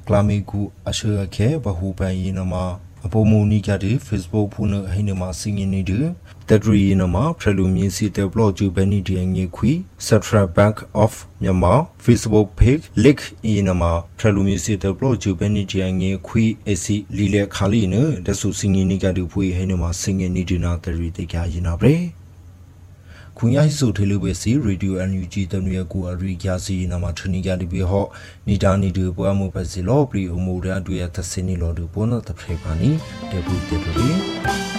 [0.07, 2.65] ကလာမီကူအရှေခဲဘဟူပန်ရင်တော့မှာ
[3.05, 6.07] အပေါ်မူနီကတဲ့ Facebook ဖုန်းဟိနေမှာစင်ရင်နေတယ်
[6.49, 9.71] တဒရီနမှာဖရလူမြင်းစီတဲ့ blog ဂျူဘန်နီဒီငေခွီ
[10.07, 21.93] Central Bank of Myanmar Facebook page link အင်းနမှာဖရလူမြင်းစီတဲ့ blog ဂျူဘန်နီဒီငေခွီအစီလီလေခါလီနဒဆူစင်ငင်းနီကတူဖွေဟဲနမှာစင်ငင်းနီဒီနာတရီတေကြရင်နာပဲ
[23.37, 28.07] ခွန်ရိုက်ဆိုထေလူပဲစီရေဒီယို NUG တနွေကိုအရိကျစီနာမှာထနီကြဒီဘေဟော့
[28.47, 32.89] နီတာနီဒီပွားမှုပဲစီလောပရီအမှုရအတွေ့အသစင်းနီလောဒူပေါ်နတဖရေပါနီ
[33.29, 34.78] တေဘူးတေပရီ